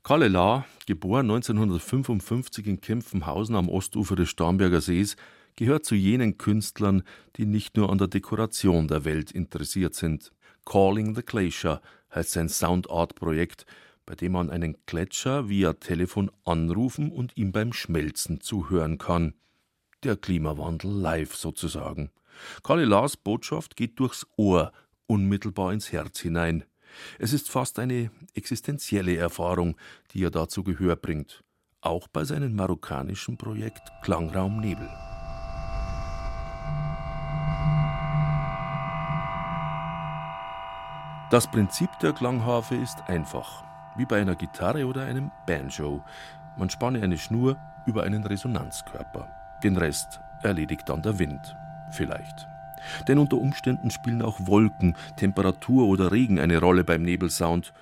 [0.04, 5.16] Kalle Lahr, geboren 1955 in Kempfenhausen am Ostufer des Starnberger Sees,
[5.56, 7.04] gehört zu jenen Künstlern,
[7.36, 10.32] die nicht nur an der Dekoration der Welt interessiert sind.
[10.66, 11.82] Calling the Glacier
[12.16, 13.68] heißt sein Soundart-Projekt,
[14.08, 19.36] bei dem man einen Gletscher via Telefon anrufen und ihm beim Schmelzen zuhören kann.
[20.04, 22.10] Der Klimawandel live sozusagen.
[22.64, 24.72] Kalle Lars Botschaft geht durchs Ohr,
[25.06, 26.64] unmittelbar ins Herz hinein.
[27.20, 29.78] Es ist fast eine existenzielle Erfahrung,
[30.12, 31.44] die er dazu Gehör bringt.
[31.82, 34.90] Auch bei seinem marokkanischen Projekt Klangraum Nebel.
[41.32, 43.64] Das Prinzip der Klangharfe ist einfach,
[43.96, 46.04] wie bei einer Gitarre oder einem Banjo.
[46.58, 49.30] Man spanne eine Schnur über einen Resonanzkörper.
[49.64, 51.56] Den Rest erledigt dann der Wind.
[51.92, 52.48] Vielleicht.
[53.08, 57.74] Denn unter Umständen spielen auch Wolken, Temperatur oder Regen eine Rolle beim Nebelsound.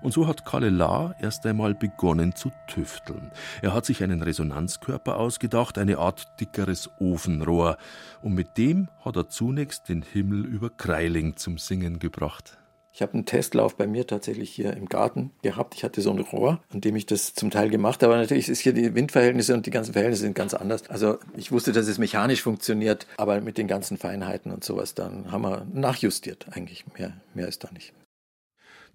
[0.00, 3.32] Und so hat Kalle La erst einmal begonnen zu tüfteln.
[3.62, 7.78] Er hat sich einen Resonanzkörper ausgedacht, eine Art dickeres Ofenrohr.
[8.22, 12.58] Und mit dem hat er zunächst den Himmel über Kreiling zum Singen gebracht.
[12.92, 15.74] Ich habe einen Testlauf bei mir tatsächlich hier im Garten gehabt.
[15.74, 18.14] Ich hatte so ein Rohr, an dem ich das zum Teil gemacht habe.
[18.14, 20.88] Aber natürlich ist hier die Windverhältnisse und die ganzen Verhältnisse sind ganz anders.
[20.88, 25.30] Also ich wusste, dass es mechanisch funktioniert, aber mit den ganzen Feinheiten und sowas, dann
[25.30, 26.84] haben wir nachjustiert eigentlich.
[26.98, 27.92] Mehr, mehr ist da nicht.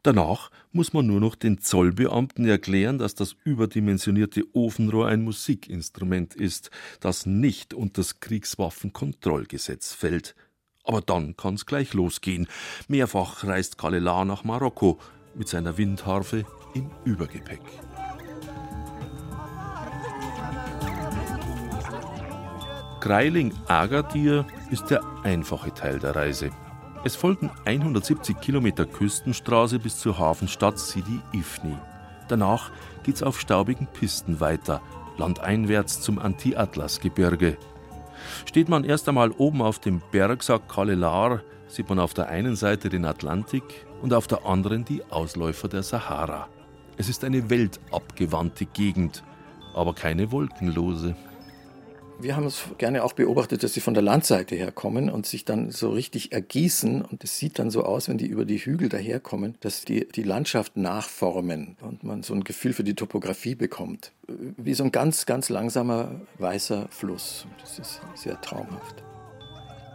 [0.04, 6.72] Danach muss man nur noch den Zollbeamten erklären, dass das überdimensionierte Ofenrohr ein Musikinstrument ist,
[7.00, 10.36] das nicht unter das Kriegswaffenkontrollgesetz fällt.
[10.84, 12.48] Aber dann kann's gleich losgehen.
[12.88, 15.00] Mehrfach reist Kalila nach Marokko
[15.36, 17.62] mit seiner Windharfe im Übergepäck.
[23.00, 26.52] Greiling Agadir ist der einfache Teil der Reise.
[27.04, 31.78] Es folgen 170 Kilometer Küstenstraße bis zur Hafenstadt Sidi Ifni.
[32.30, 32.72] Danach
[33.04, 34.82] geht's auf staubigen Pisten weiter,
[35.18, 37.58] landeinwärts zum Anti-Atlas-Gebirge,
[38.46, 42.56] Steht man erst einmal oben auf dem Berg, sagt Kalelar, sieht man auf der einen
[42.56, 43.64] Seite den Atlantik
[44.02, 46.48] und auf der anderen die Ausläufer der Sahara.
[46.98, 49.24] Es ist eine weltabgewandte Gegend,
[49.74, 51.16] aber keine wolkenlose.
[52.20, 55.72] Wir haben es gerne auch beobachtet, dass sie von der Landseite herkommen und sich dann
[55.72, 57.02] so richtig ergießen.
[57.02, 60.24] Und es sieht dann so aus, wenn die über die Hügel daherkommen, dass die die
[60.24, 64.12] Landschaft nachformen und man so ein Gefühl für die Topographie bekommt.
[64.28, 67.46] Wie so ein ganz, ganz langsamer weißer Fluss.
[67.60, 69.04] Das ist sehr traumhaft.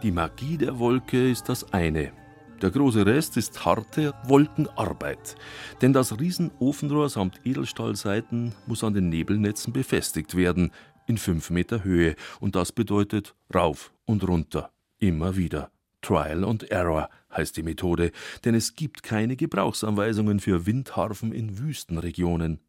[0.03, 2.11] Die Magie der Wolke ist das eine.
[2.61, 5.35] Der große Rest ist harte Wolkenarbeit.
[5.81, 10.71] Denn das Riesenofenrohr samt Edelstahlseiten muss an den Nebelnetzen befestigt werden,
[11.09, 15.71] in fünf Meter Höhe und das bedeutet rauf und runter, immer wieder.
[16.01, 18.11] Trial and Error heißt die Methode,
[18.45, 22.59] denn es gibt keine Gebrauchsanweisungen für Windharfen in Wüstenregionen.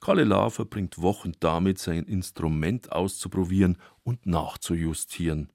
[0.00, 5.52] Kalela verbringt Wochen damit, sein Instrument auszuprobieren und nachzujustieren.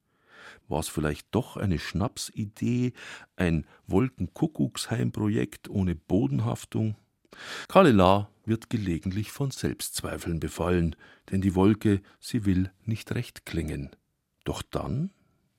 [0.69, 2.93] War es vielleicht doch eine Schnapsidee,
[3.35, 6.95] ein Wolkenkuckucksheimprojekt ohne Bodenhaftung?
[7.67, 10.95] Kalela wird gelegentlich von Selbstzweifeln befallen,
[11.31, 13.91] denn die Wolke, sie will nicht recht klingen.
[14.43, 15.11] Doch dann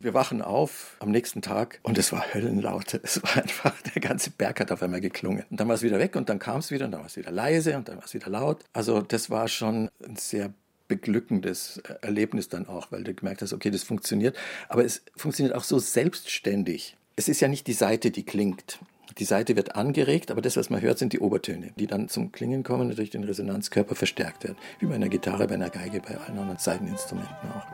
[0.05, 3.01] wir wachen auf am nächsten Tag und es war höllenlaut.
[3.03, 5.45] Es war einfach, der ganze Berg hat auf einmal geklungen.
[5.51, 7.17] Und dann war es wieder weg und dann kam es wieder und dann war es
[7.17, 8.65] wieder leise und dann war es wieder laut.
[8.73, 10.53] Also das war schon ein sehr
[10.89, 14.37] beglückendes Erlebnis dann auch, weil du gemerkt hast, okay, das funktioniert.
[14.69, 16.97] Aber es funktioniert auch so selbstständig.
[17.17, 18.79] Es ist ja nicht die Seite, die klingt.
[19.19, 22.33] Die Seite wird angeregt, aber das, was man hört, sind die Obertöne, die dann zum
[22.33, 24.57] Klingen kommen und durch den Resonanzkörper verstärkt werden.
[24.81, 27.67] Wie bei einer Gitarre, bei einer Geige, bei allen anderen Seiteninstrumenten auch.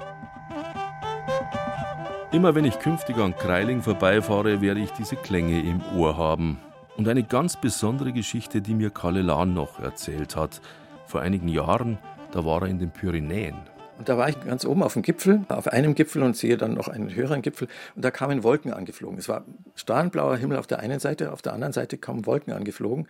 [2.30, 6.59] Immer wenn ich künftig an Kreiling vorbeifahre, werde ich diese Klänge im Ohr haben.
[6.99, 10.61] Und eine ganz besondere Geschichte, die mir Kalle Lahn noch erzählt hat.
[11.07, 11.97] Vor einigen Jahren,
[12.32, 13.57] da war er in den Pyrenäen
[14.01, 16.72] und da war ich ganz oben auf dem Gipfel, auf einem Gipfel und sehe dann
[16.72, 17.68] noch einen höheren Gipfel.
[17.94, 19.18] Und da kamen Wolken angeflogen.
[19.18, 19.44] Es war
[19.74, 23.09] strahlenblauer Himmel auf der einen Seite, auf der anderen Seite kamen Wolken angeflogen,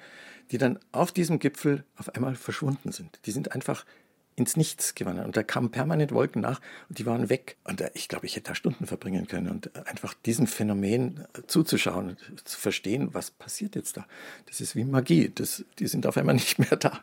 [0.50, 3.20] die dann auf diesem Gipfel auf einmal verschwunden sind.
[3.24, 3.84] Die sind einfach
[4.34, 5.26] ins Nichts gewandert.
[5.26, 7.56] Und da kamen permanent Wolken nach und die waren weg.
[7.62, 12.58] Und ich glaube, ich hätte da Stunden verbringen können und einfach diesem Phänomen zuzuschauen, zu
[12.58, 14.08] verstehen, was passiert jetzt da.
[14.46, 15.30] Das ist wie Magie.
[15.32, 17.00] Das, die sind auf einmal nicht mehr da.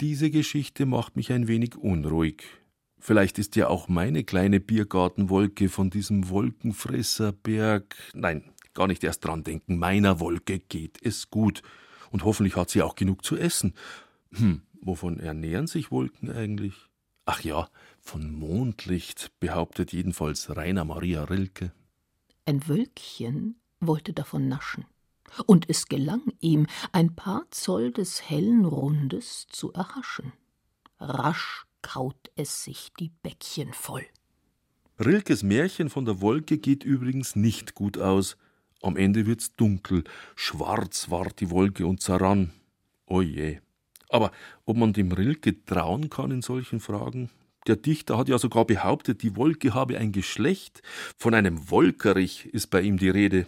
[0.00, 2.42] Diese Geschichte macht mich ein wenig unruhig.
[3.04, 7.96] Vielleicht ist ja auch meine kleine Biergartenwolke von diesem Wolkenfresserberg.
[8.14, 9.76] Nein, gar nicht erst dran denken.
[9.76, 11.62] Meiner Wolke geht es gut.
[12.12, 13.74] Und hoffentlich hat sie auch genug zu essen.
[14.34, 16.74] Hm, wovon ernähren sich Wolken eigentlich?
[17.24, 17.68] Ach ja,
[18.00, 21.72] von Mondlicht, behauptet jedenfalls Rainer Maria Rilke.
[22.46, 24.84] Ein Wölkchen wollte davon naschen,
[25.46, 30.32] und es gelang ihm, ein paar Zoll des hellen Rundes zu erhaschen.
[31.00, 34.04] Rasch kaut es sich die Bäckchen voll.
[34.98, 38.36] Rilkes Märchen von der Wolke geht übrigens nicht gut aus.
[38.82, 40.04] Am Ende wird's dunkel,
[40.36, 42.52] schwarz ward die Wolke und zerrann.
[43.06, 43.60] Oje.
[44.08, 44.30] Aber
[44.64, 47.30] ob man dem Rilke trauen kann in solchen Fragen?
[47.66, 50.82] Der Dichter hat ja sogar behauptet, die Wolke habe ein Geschlecht.
[51.16, 53.46] Von einem Wolkerich ist bei ihm die Rede.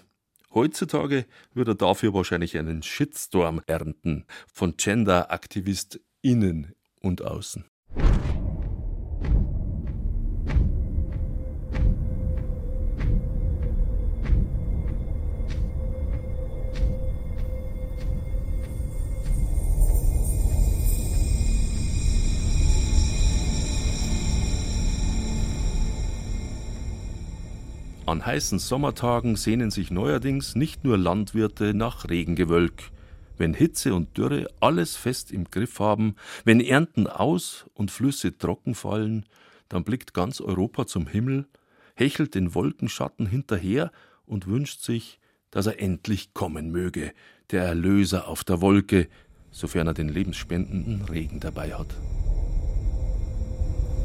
[0.55, 7.64] Heutzutage würde er dafür wahrscheinlich einen Shitstorm ernten von Gender-AktivistInnen und außen.
[28.07, 32.92] An heißen Sommertagen sehnen sich neuerdings nicht nur Landwirte nach Regengewölk.
[33.37, 38.74] Wenn Hitze und Dürre alles fest im Griff haben, wenn Ernten aus und Flüsse trocken
[38.74, 39.26] fallen,
[39.68, 41.47] dann blickt ganz Europa zum Himmel,
[41.95, 43.91] hechelt den Wolkenschatten hinterher
[44.26, 45.18] und wünscht sich,
[45.51, 47.12] dass er endlich kommen möge,
[47.51, 49.09] der Erlöser auf der Wolke,
[49.51, 51.95] sofern er den lebensspendenden Regen dabei hat.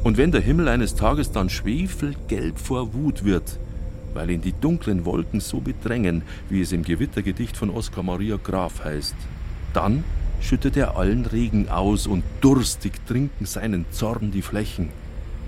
[0.02, 3.58] Und wenn der Himmel eines Tages dann schwefelgelb vor Wut wird,
[4.14, 8.84] weil ihn die dunklen Wolken so bedrängen, wie es im Gewittergedicht von Oskar Maria Graf
[8.84, 9.14] heißt.
[9.72, 10.04] Dann
[10.40, 14.88] schüttet er allen Regen aus und durstig trinken seinen Zorn die Flächen.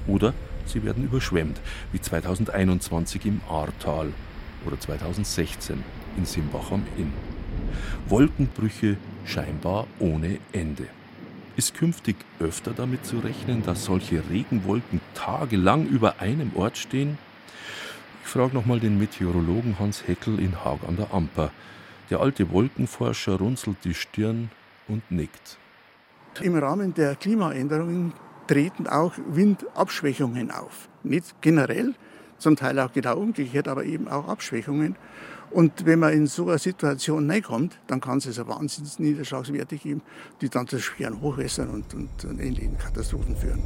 [0.07, 0.35] Oder
[0.67, 1.61] sie werden überschwemmt,
[1.93, 4.09] wie 2021 im Ahrtal
[4.67, 5.83] oder 2016
[6.17, 7.13] in Simbach am Inn.
[8.09, 10.87] Wolkenbrüche scheinbar ohne Ende.
[11.57, 17.19] Ist künftig öfter damit zu rechnen, dass solche Regenwolken tagelang über einem Ort stehen?
[18.25, 21.51] Ich frage nochmal den Meteorologen Hans Heckel in Haag an der Amper.
[22.09, 24.51] Der alte Wolkenforscher runzelt die Stirn
[24.89, 25.59] und nickt.
[26.41, 28.15] Im Rahmen der Klimaänderungen
[28.47, 30.89] treten auch Windabschwächungen auf.
[31.03, 31.95] Nicht generell,
[32.39, 34.97] zum Teil auch genau umgekehrt, aber eben auch Abschwächungen.
[35.51, 40.01] Und wenn man in so eine Situation reinkommt, dann kann es also Wahnsinnsniederschlagswerte geben,
[40.41, 43.63] die dann zu schweren Hochwässern und, und, und ähnlichen Katastrophen führen.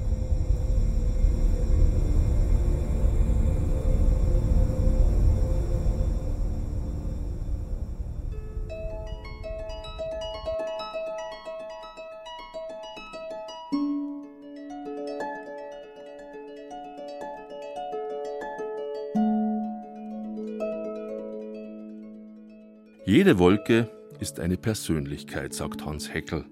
[23.17, 23.89] Jede Wolke
[24.21, 26.45] ist eine Persönlichkeit, sagt Hans Heckel,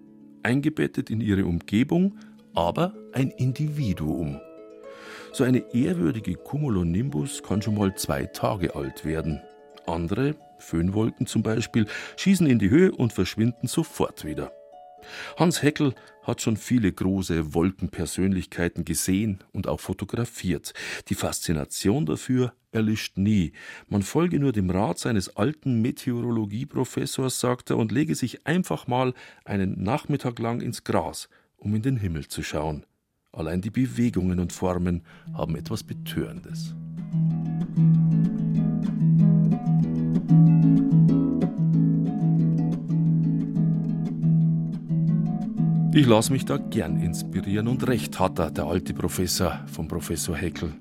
[0.42, 2.16] eingebettet in ihre Umgebung,
[2.54, 4.40] aber ein Individuum.
[5.34, 9.42] So eine ehrwürdige Cumulonimbus kann schon mal zwei Tage alt werden.
[9.86, 11.84] Andere, Föhnwolken zum Beispiel,
[12.16, 14.50] schießen in die Höhe und verschwinden sofort wieder.
[15.36, 20.72] Hans Heckel hat schon viele große Wolkenpersönlichkeiten gesehen und auch fotografiert.
[21.08, 23.52] Die Faszination dafür erlischt nie.
[23.88, 29.14] Man folge nur dem Rat seines alten Meteorologieprofessors, sagt er, und lege sich einfach mal
[29.44, 32.84] einen Nachmittag lang ins Gras, um in den Himmel zu schauen.
[33.32, 35.02] Allein die Bewegungen und Formen
[35.34, 36.74] haben etwas Betörendes.
[45.96, 50.34] Ich lasse mich da gern inspirieren und recht hat er, der alte Professor vom Professor
[50.34, 50.72] Heckel.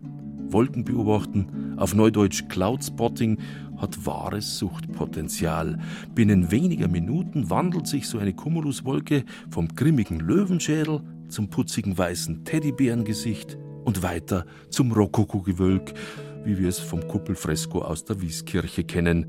[0.47, 3.37] Wolken beobachten, auf Neudeutsch Cloudspotting,
[3.77, 5.77] hat wahres Suchtpotenzial.
[6.15, 13.55] Binnen weniger Minuten wandelt sich so eine Cumuluswolke vom grimmigen Löwenschädel zum putzigen weißen Teddybärengesicht
[13.83, 15.93] und weiter zum Rokokogewölk,
[16.43, 19.27] wie wir es vom Kuppelfresko aus der Wieskirche kennen.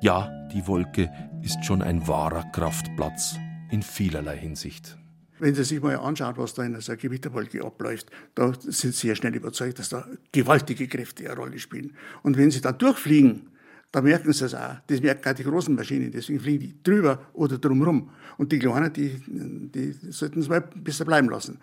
[0.00, 1.08] Ja, die Wolke
[1.42, 3.36] ist schon ein wahrer Kraftplatz
[3.70, 4.96] in vielerlei Hinsicht.
[5.38, 9.16] Wenn Sie sich mal anschauen, was da in einer Gewitterwolke abläuft, da sind Sie sehr
[9.16, 11.96] schnell überzeugt, dass da gewaltige Kräfte eine Rolle spielen.
[12.22, 13.48] Und wenn Sie dann durchfliegen,
[13.90, 14.76] da merken Sie es auch.
[14.86, 18.10] Das merken auch die großen Maschinen, deswegen fliegen die drüber oder drumherum.
[18.38, 21.58] Und die kleinen, die, die sollten es mal besser bleiben lassen.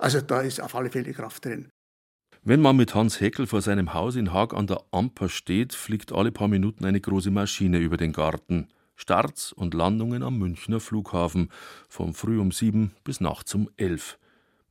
[0.00, 1.68] Also da ist auf alle Fälle Kraft drin.
[2.42, 6.10] Wenn man mit Hans Heckel vor seinem Haus in Haag an der Amper steht, fliegt
[6.10, 8.66] alle paar Minuten eine große Maschine über den Garten.
[9.02, 11.48] Starts und Landungen am Münchner Flughafen,
[11.88, 14.16] vom früh um sieben bis nachts um elf.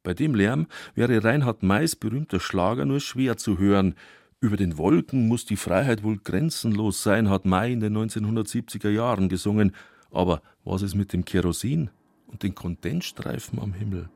[0.03, 3.93] Bei dem Lärm wäre Reinhard Mays berühmter Schlager nur schwer zu hören.
[4.39, 9.27] Über den Wolken muss die Freiheit wohl grenzenlos sein, hat May in den 1970er Jahren
[9.27, 9.75] gesungen.
[10.11, 11.89] Aber was ist mit dem Kerosin
[12.27, 14.07] und den Kondensstreifen am Himmel?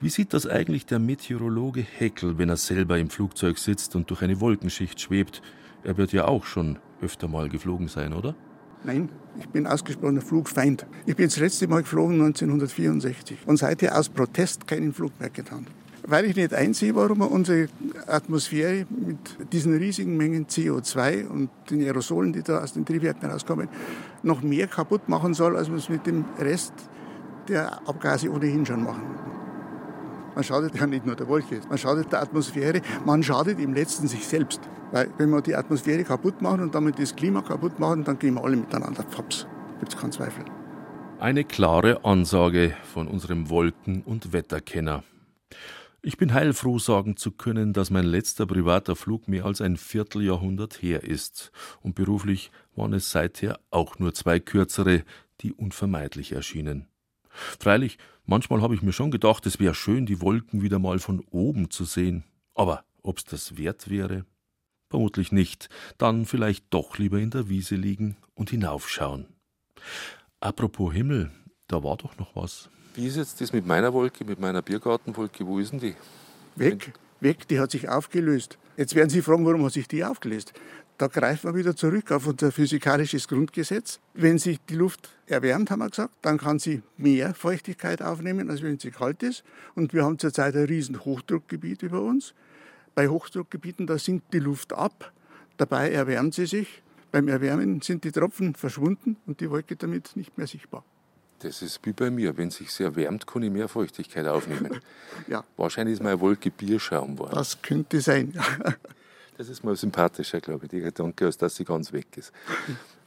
[0.00, 4.22] Wie sieht das eigentlich der Meteorologe Heckel, wenn er selber im Flugzeug sitzt und durch
[4.22, 5.42] eine Wolkenschicht schwebt?
[5.82, 8.36] Er wird ja auch schon öfter mal geflogen sein, oder?
[8.84, 10.86] Nein, ich bin ausgesprochener Flugfeind.
[11.04, 15.66] Ich bin das letzte Mal geflogen 1964 und seither aus Protest keinen Flug mehr getan.
[16.06, 17.68] Weil ich nicht einsehe, warum man unsere
[18.06, 23.68] Atmosphäre mit diesen riesigen Mengen CO2 und den Aerosolen, die da aus den Triebwerken rauskommen,
[24.22, 26.72] noch mehr kaputt machen soll, als man es mit dem Rest
[27.48, 29.02] der Abgase ohnehin schon machen.
[30.34, 34.08] Man schadet ja nicht nur der Wolke, man schadet der Atmosphäre, man schadet im letzten
[34.08, 34.60] sich selbst.
[34.92, 38.34] Weil wenn wir die Atmosphäre kaputt machen und damit das Klima kaputt machen, dann gehen
[38.34, 39.46] wir alle miteinander pfops.
[39.78, 40.44] Gibt es keinen Zweifel.
[41.18, 45.04] Eine klare Ansage von unserem Wolken- und Wetterkenner.
[46.02, 50.82] Ich bin heilfroh sagen zu können, dass mein letzter privater Flug mehr als ein Vierteljahrhundert
[50.82, 55.04] her ist, und beruflich waren es seither auch nur zwei kürzere,
[55.42, 56.86] die unvermeidlich erschienen.
[57.28, 61.20] Freilich, manchmal habe ich mir schon gedacht, es wäre schön, die Wolken wieder mal von
[61.30, 62.24] oben zu sehen.
[62.54, 64.24] Aber ob's das wert wäre?
[64.90, 65.68] Vermutlich nicht.
[65.98, 69.26] Dann vielleicht doch lieber in der Wiese liegen und hinaufschauen.
[70.40, 71.30] Apropos Himmel,
[71.68, 72.68] da war doch noch was.
[72.94, 75.46] Wie ist jetzt das mit meiner Wolke, mit meiner Biergartenwolke?
[75.46, 75.94] Wo ist denn die?
[76.56, 78.58] Weg, weg, die hat sich aufgelöst.
[78.76, 80.52] Jetzt werden Sie fragen, warum hat sich die aufgelöst?
[80.98, 84.00] Da greifen wir wieder zurück auf unser physikalisches Grundgesetz.
[84.12, 88.62] Wenn sich die Luft erwärmt, haben wir gesagt, dann kann sie mehr Feuchtigkeit aufnehmen, als
[88.62, 89.44] wenn sie kalt ist.
[89.74, 92.34] Und wir haben zurzeit ein riesen Hochdruckgebiet über uns.
[93.00, 95.10] Bei Hochdruckgebieten, da sinkt die Luft ab,
[95.56, 96.82] dabei erwärmt sie sich.
[97.10, 100.84] Beim Erwärmen sind die Tropfen verschwunden und die Wolke damit nicht mehr sichtbar.
[101.38, 102.36] Das ist wie bei mir.
[102.36, 104.80] Wenn es sich sehr wärmt, kann ich mehr Feuchtigkeit aufnehmen.
[105.28, 105.42] ja.
[105.56, 107.36] Wahrscheinlich ist meine Wolke Bierschaum geworden.
[107.36, 108.38] Das könnte sein.
[109.38, 112.32] das ist mal sympathischer, glaube ich, der Gedanke, als dass sie ganz weg ist.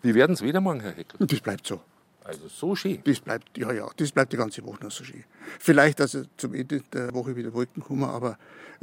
[0.02, 1.28] Wie werden es wieder machen, Herr Heckel?
[1.28, 1.80] Das bleibt so.
[2.24, 3.01] Also so schön?
[3.03, 5.24] Das bleibt, ja, ja, das bleibt die ganze Woche noch so schön.
[5.59, 8.38] Vielleicht, also zum Ende der Woche wieder Wolken kommen, aber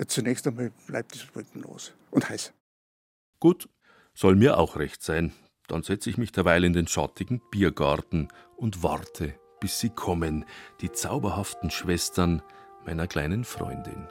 [0.06, 2.52] zunächst einmal bleibt es wolkenlos und heiß.
[3.38, 3.68] Gut,
[4.14, 5.32] soll mir auch recht sein.
[5.68, 10.44] Dann setze ich mich derweil in den schattigen Biergarten und warte, bis sie kommen,
[10.80, 12.42] die zauberhaften Schwestern
[12.84, 14.08] meiner kleinen Freundin.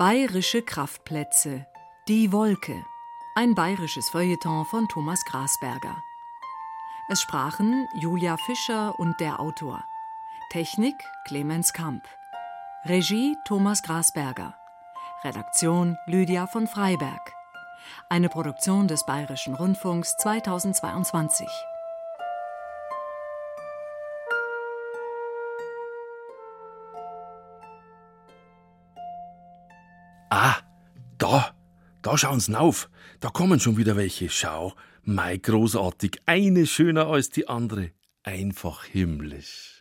[0.00, 1.66] Bayerische Kraftplätze.
[2.08, 2.86] Die Wolke.
[3.34, 6.02] Ein bayerisches Feuilleton von Thomas Grasberger.
[7.10, 9.84] Es sprachen Julia Fischer und der Autor.
[10.48, 10.94] Technik
[11.26, 12.02] Clemens Kamp.
[12.86, 14.54] Regie Thomas Grasberger.
[15.22, 17.34] Redaktion Lydia von Freiberg.
[18.08, 21.46] Eine Produktion des Bayerischen Rundfunks 2022.
[30.30, 30.56] Ah,
[31.18, 31.54] da,
[32.02, 32.88] da schauen Sie auf.
[33.18, 34.30] Da kommen schon wieder welche.
[34.30, 36.22] Schau, mei großartig.
[36.24, 37.90] Eine schöner als die andere.
[38.22, 39.79] Einfach himmlisch.